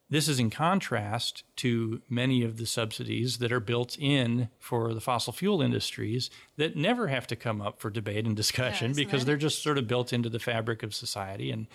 This 0.08 0.28
is 0.28 0.38
in 0.38 0.50
contrast 0.50 1.42
to 1.56 2.00
many 2.08 2.44
of 2.44 2.58
the 2.58 2.66
subsidies 2.66 3.38
that 3.38 3.50
are 3.50 3.60
built 3.60 3.96
in 3.98 4.48
for 4.60 4.94
the 4.94 5.00
fossil 5.00 5.32
fuel 5.32 5.60
industries 5.60 6.30
that 6.56 6.76
never 6.76 7.08
have 7.08 7.26
to 7.28 7.36
come 7.36 7.60
up 7.60 7.80
for 7.80 7.90
debate 7.90 8.24
and 8.24 8.36
discussion 8.36 8.90
yeah, 8.90 8.94
because 8.94 9.24
they're 9.24 9.36
just 9.36 9.62
sort 9.62 9.78
of 9.78 9.88
built 9.88 10.12
into 10.12 10.28
the 10.28 10.38
fabric 10.38 10.82
of 10.82 10.94
society. 10.94 11.50
And 11.50 11.66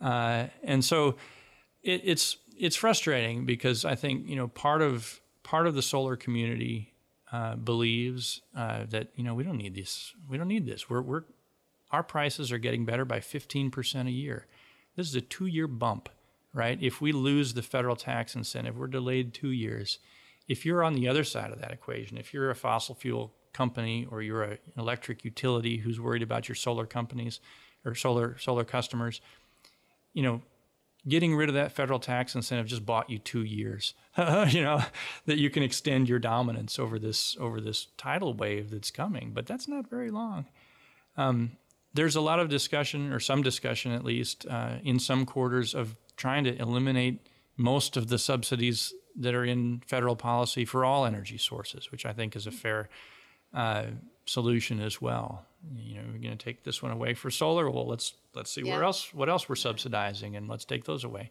uh, 0.00 0.46
and 0.64 0.84
so 0.84 1.16
it, 1.82 2.00
it's 2.04 2.36
it's 2.58 2.74
frustrating 2.74 3.46
because 3.46 3.84
I 3.84 3.94
think 3.94 4.28
you 4.28 4.34
know 4.34 4.48
part 4.48 4.82
of 4.82 5.20
part 5.44 5.68
of 5.68 5.74
the 5.74 5.82
solar 5.82 6.16
community 6.16 6.92
uh, 7.30 7.54
believes 7.54 8.42
uh, 8.56 8.86
that 8.90 9.10
you 9.14 9.22
know 9.22 9.34
we 9.34 9.44
don't 9.44 9.56
need 9.56 9.76
this 9.76 10.12
we 10.28 10.36
don't 10.36 10.48
need 10.48 10.66
this 10.66 10.90
we're 10.90 11.00
we're 11.00 11.22
our 11.92 12.02
prices 12.02 12.50
are 12.50 12.58
getting 12.58 12.84
better 12.84 13.04
by 13.04 13.20
15% 13.20 14.06
a 14.06 14.10
year. 14.10 14.46
This 14.96 15.08
is 15.08 15.14
a 15.14 15.20
two 15.20 15.46
year 15.46 15.66
bump 15.66 16.08
right? 16.52 16.78
If 16.80 17.00
we 17.00 17.12
lose 17.12 17.54
the 17.54 17.62
federal 17.62 17.96
tax 17.96 18.34
incentive, 18.34 18.78
we're 18.78 18.86
delayed 18.86 19.34
two 19.34 19.50
years. 19.50 19.98
If 20.48 20.66
you're 20.66 20.82
on 20.82 20.94
the 20.94 21.08
other 21.08 21.24
side 21.24 21.50
of 21.50 21.60
that 21.60 21.70
equation, 21.70 22.18
if 22.18 22.34
you're 22.34 22.50
a 22.50 22.54
fossil 22.54 22.94
fuel 22.94 23.32
company 23.52 24.06
or 24.10 24.22
you're 24.22 24.42
an 24.42 24.58
electric 24.76 25.24
utility 25.24 25.78
who's 25.78 26.00
worried 26.00 26.22
about 26.22 26.48
your 26.48 26.56
solar 26.56 26.86
companies 26.86 27.40
or 27.84 27.94
solar 27.94 28.36
solar 28.38 28.64
customers, 28.64 29.20
you 30.12 30.22
know, 30.22 30.42
getting 31.08 31.34
rid 31.34 31.48
of 31.48 31.54
that 31.54 31.72
federal 31.72 31.98
tax 31.98 32.34
incentive 32.34 32.66
just 32.66 32.86
bought 32.86 33.10
you 33.10 33.18
two 33.18 33.42
years. 33.42 33.94
you 34.48 34.62
know 34.62 34.82
that 35.26 35.38
you 35.38 35.50
can 35.50 35.62
extend 35.62 36.08
your 36.08 36.18
dominance 36.18 36.78
over 36.78 36.98
this 36.98 37.36
over 37.40 37.60
this 37.60 37.88
tidal 37.96 38.34
wave 38.34 38.70
that's 38.70 38.90
coming, 38.90 39.32
but 39.32 39.46
that's 39.46 39.68
not 39.68 39.88
very 39.88 40.10
long. 40.10 40.46
Um, 41.16 41.52
there's 41.94 42.16
a 42.16 42.20
lot 42.20 42.40
of 42.40 42.48
discussion, 42.48 43.12
or 43.12 43.20
some 43.20 43.42
discussion 43.42 43.92
at 43.92 44.04
least, 44.04 44.46
uh, 44.48 44.76
in 44.82 44.98
some 44.98 45.26
quarters 45.26 45.74
of 45.74 45.94
trying 46.22 46.44
to 46.44 46.56
eliminate 46.62 47.18
most 47.56 47.96
of 47.96 48.06
the 48.06 48.16
subsidies 48.16 48.94
that 49.16 49.34
are 49.34 49.44
in 49.44 49.82
federal 49.88 50.14
policy 50.14 50.64
for 50.64 50.84
all 50.84 51.04
energy 51.04 51.36
sources, 51.36 51.90
which 51.90 52.06
I 52.06 52.12
think 52.12 52.36
is 52.36 52.46
a 52.46 52.52
fair 52.52 52.88
uh, 53.52 53.86
solution 54.24 54.78
as 54.80 55.02
well. 55.02 55.44
You 55.76 55.96
know, 55.96 56.02
we're 56.12 56.20
going 56.20 56.38
to 56.38 56.44
take 56.44 56.62
this 56.62 56.80
one 56.80 56.92
away 56.92 57.14
for 57.14 57.28
solar. 57.28 57.68
Well, 57.68 57.88
let's 57.88 58.14
let's 58.36 58.52
see 58.52 58.62
yeah. 58.62 58.72
where 58.72 58.84
else 58.84 59.12
what 59.12 59.28
else 59.28 59.48
we're 59.48 59.56
subsidizing, 59.56 60.36
and 60.36 60.48
let's 60.48 60.64
take 60.64 60.84
those 60.84 61.02
away. 61.02 61.28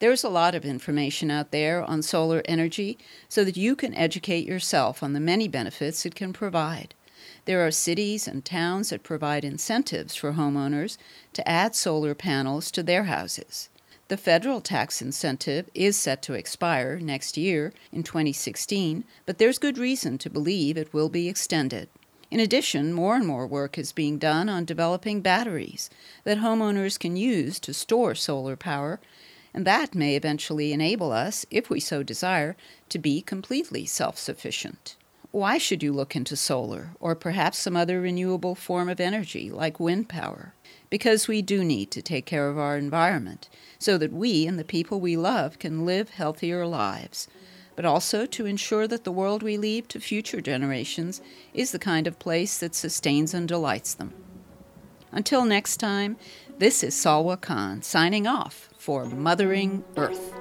There's 0.00 0.24
a 0.24 0.28
lot 0.28 0.56
of 0.56 0.64
information 0.64 1.30
out 1.30 1.52
there 1.52 1.84
on 1.84 2.02
solar 2.02 2.42
energy 2.44 2.98
so 3.28 3.44
that 3.44 3.56
you 3.56 3.76
can 3.76 3.94
educate 3.94 4.46
yourself 4.46 5.00
on 5.00 5.12
the 5.12 5.20
many 5.20 5.46
benefits 5.46 6.04
it 6.04 6.16
can 6.16 6.32
provide. 6.32 6.92
There 7.44 7.64
are 7.64 7.70
cities 7.70 8.26
and 8.26 8.44
towns 8.44 8.90
that 8.90 9.04
provide 9.04 9.44
incentives 9.44 10.16
for 10.16 10.32
homeowners 10.32 10.98
to 11.34 11.48
add 11.48 11.76
solar 11.76 12.16
panels 12.16 12.72
to 12.72 12.82
their 12.82 13.04
houses. 13.04 13.68
The 14.08 14.16
federal 14.16 14.62
tax 14.62 15.02
incentive 15.02 15.68
is 15.74 15.94
set 15.94 16.22
to 16.22 16.32
expire 16.32 16.98
next 16.98 17.36
year 17.36 17.74
in 17.92 18.02
2016, 18.02 19.04
but 19.26 19.36
there's 19.36 19.58
good 19.58 19.76
reason 19.76 20.16
to 20.18 20.30
believe 20.30 20.78
it 20.78 20.94
will 20.94 21.10
be 21.10 21.28
extended. 21.28 21.90
In 22.30 22.40
addition, 22.40 22.94
more 22.94 23.16
and 23.16 23.26
more 23.26 23.46
work 23.46 23.76
is 23.76 23.92
being 23.92 24.16
done 24.16 24.48
on 24.48 24.64
developing 24.64 25.20
batteries 25.20 25.90
that 26.24 26.38
homeowners 26.38 26.98
can 26.98 27.18
use 27.18 27.60
to 27.60 27.74
store 27.74 28.14
solar 28.14 28.56
power, 28.56 28.98
and 29.52 29.66
that 29.66 29.94
may 29.94 30.16
eventually 30.16 30.72
enable 30.72 31.12
us, 31.12 31.44
if 31.50 31.68
we 31.68 31.78
so 31.78 32.02
desire, 32.02 32.56
to 32.88 32.98
be 32.98 33.20
completely 33.20 33.84
self 33.84 34.18
sufficient. 34.18 34.96
Why 35.32 35.58
should 35.58 35.82
you 35.82 35.92
look 35.92 36.16
into 36.16 36.34
solar, 36.34 36.92
or 36.98 37.14
perhaps 37.14 37.58
some 37.58 37.76
other 37.76 38.00
renewable 38.00 38.54
form 38.54 38.88
of 38.88 39.00
energy 39.00 39.50
like 39.50 39.78
wind 39.78 40.08
power? 40.08 40.54
Because 40.90 41.28
we 41.28 41.42
do 41.42 41.64
need 41.64 41.90
to 41.90 42.02
take 42.02 42.26
care 42.26 42.48
of 42.48 42.58
our 42.58 42.76
environment 42.76 43.48
so 43.78 43.98
that 43.98 44.12
we 44.12 44.46
and 44.46 44.58
the 44.58 44.64
people 44.64 45.00
we 45.00 45.16
love 45.16 45.58
can 45.58 45.84
live 45.84 46.10
healthier 46.10 46.66
lives, 46.66 47.28
but 47.76 47.84
also 47.84 48.26
to 48.26 48.46
ensure 48.46 48.88
that 48.88 49.04
the 49.04 49.12
world 49.12 49.42
we 49.42 49.56
leave 49.56 49.86
to 49.88 50.00
future 50.00 50.40
generations 50.40 51.20
is 51.54 51.72
the 51.72 51.78
kind 51.78 52.06
of 52.06 52.18
place 52.18 52.58
that 52.58 52.74
sustains 52.74 53.34
and 53.34 53.46
delights 53.46 53.94
them. 53.94 54.12
Until 55.12 55.44
next 55.44 55.78
time, 55.78 56.16
this 56.58 56.82
is 56.82 56.94
Salwa 56.94 57.40
Khan 57.40 57.82
signing 57.82 58.26
off 58.26 58.68
for 58.78 59.04
Mothering 59.06 59.84
Earth. 59.96 60.34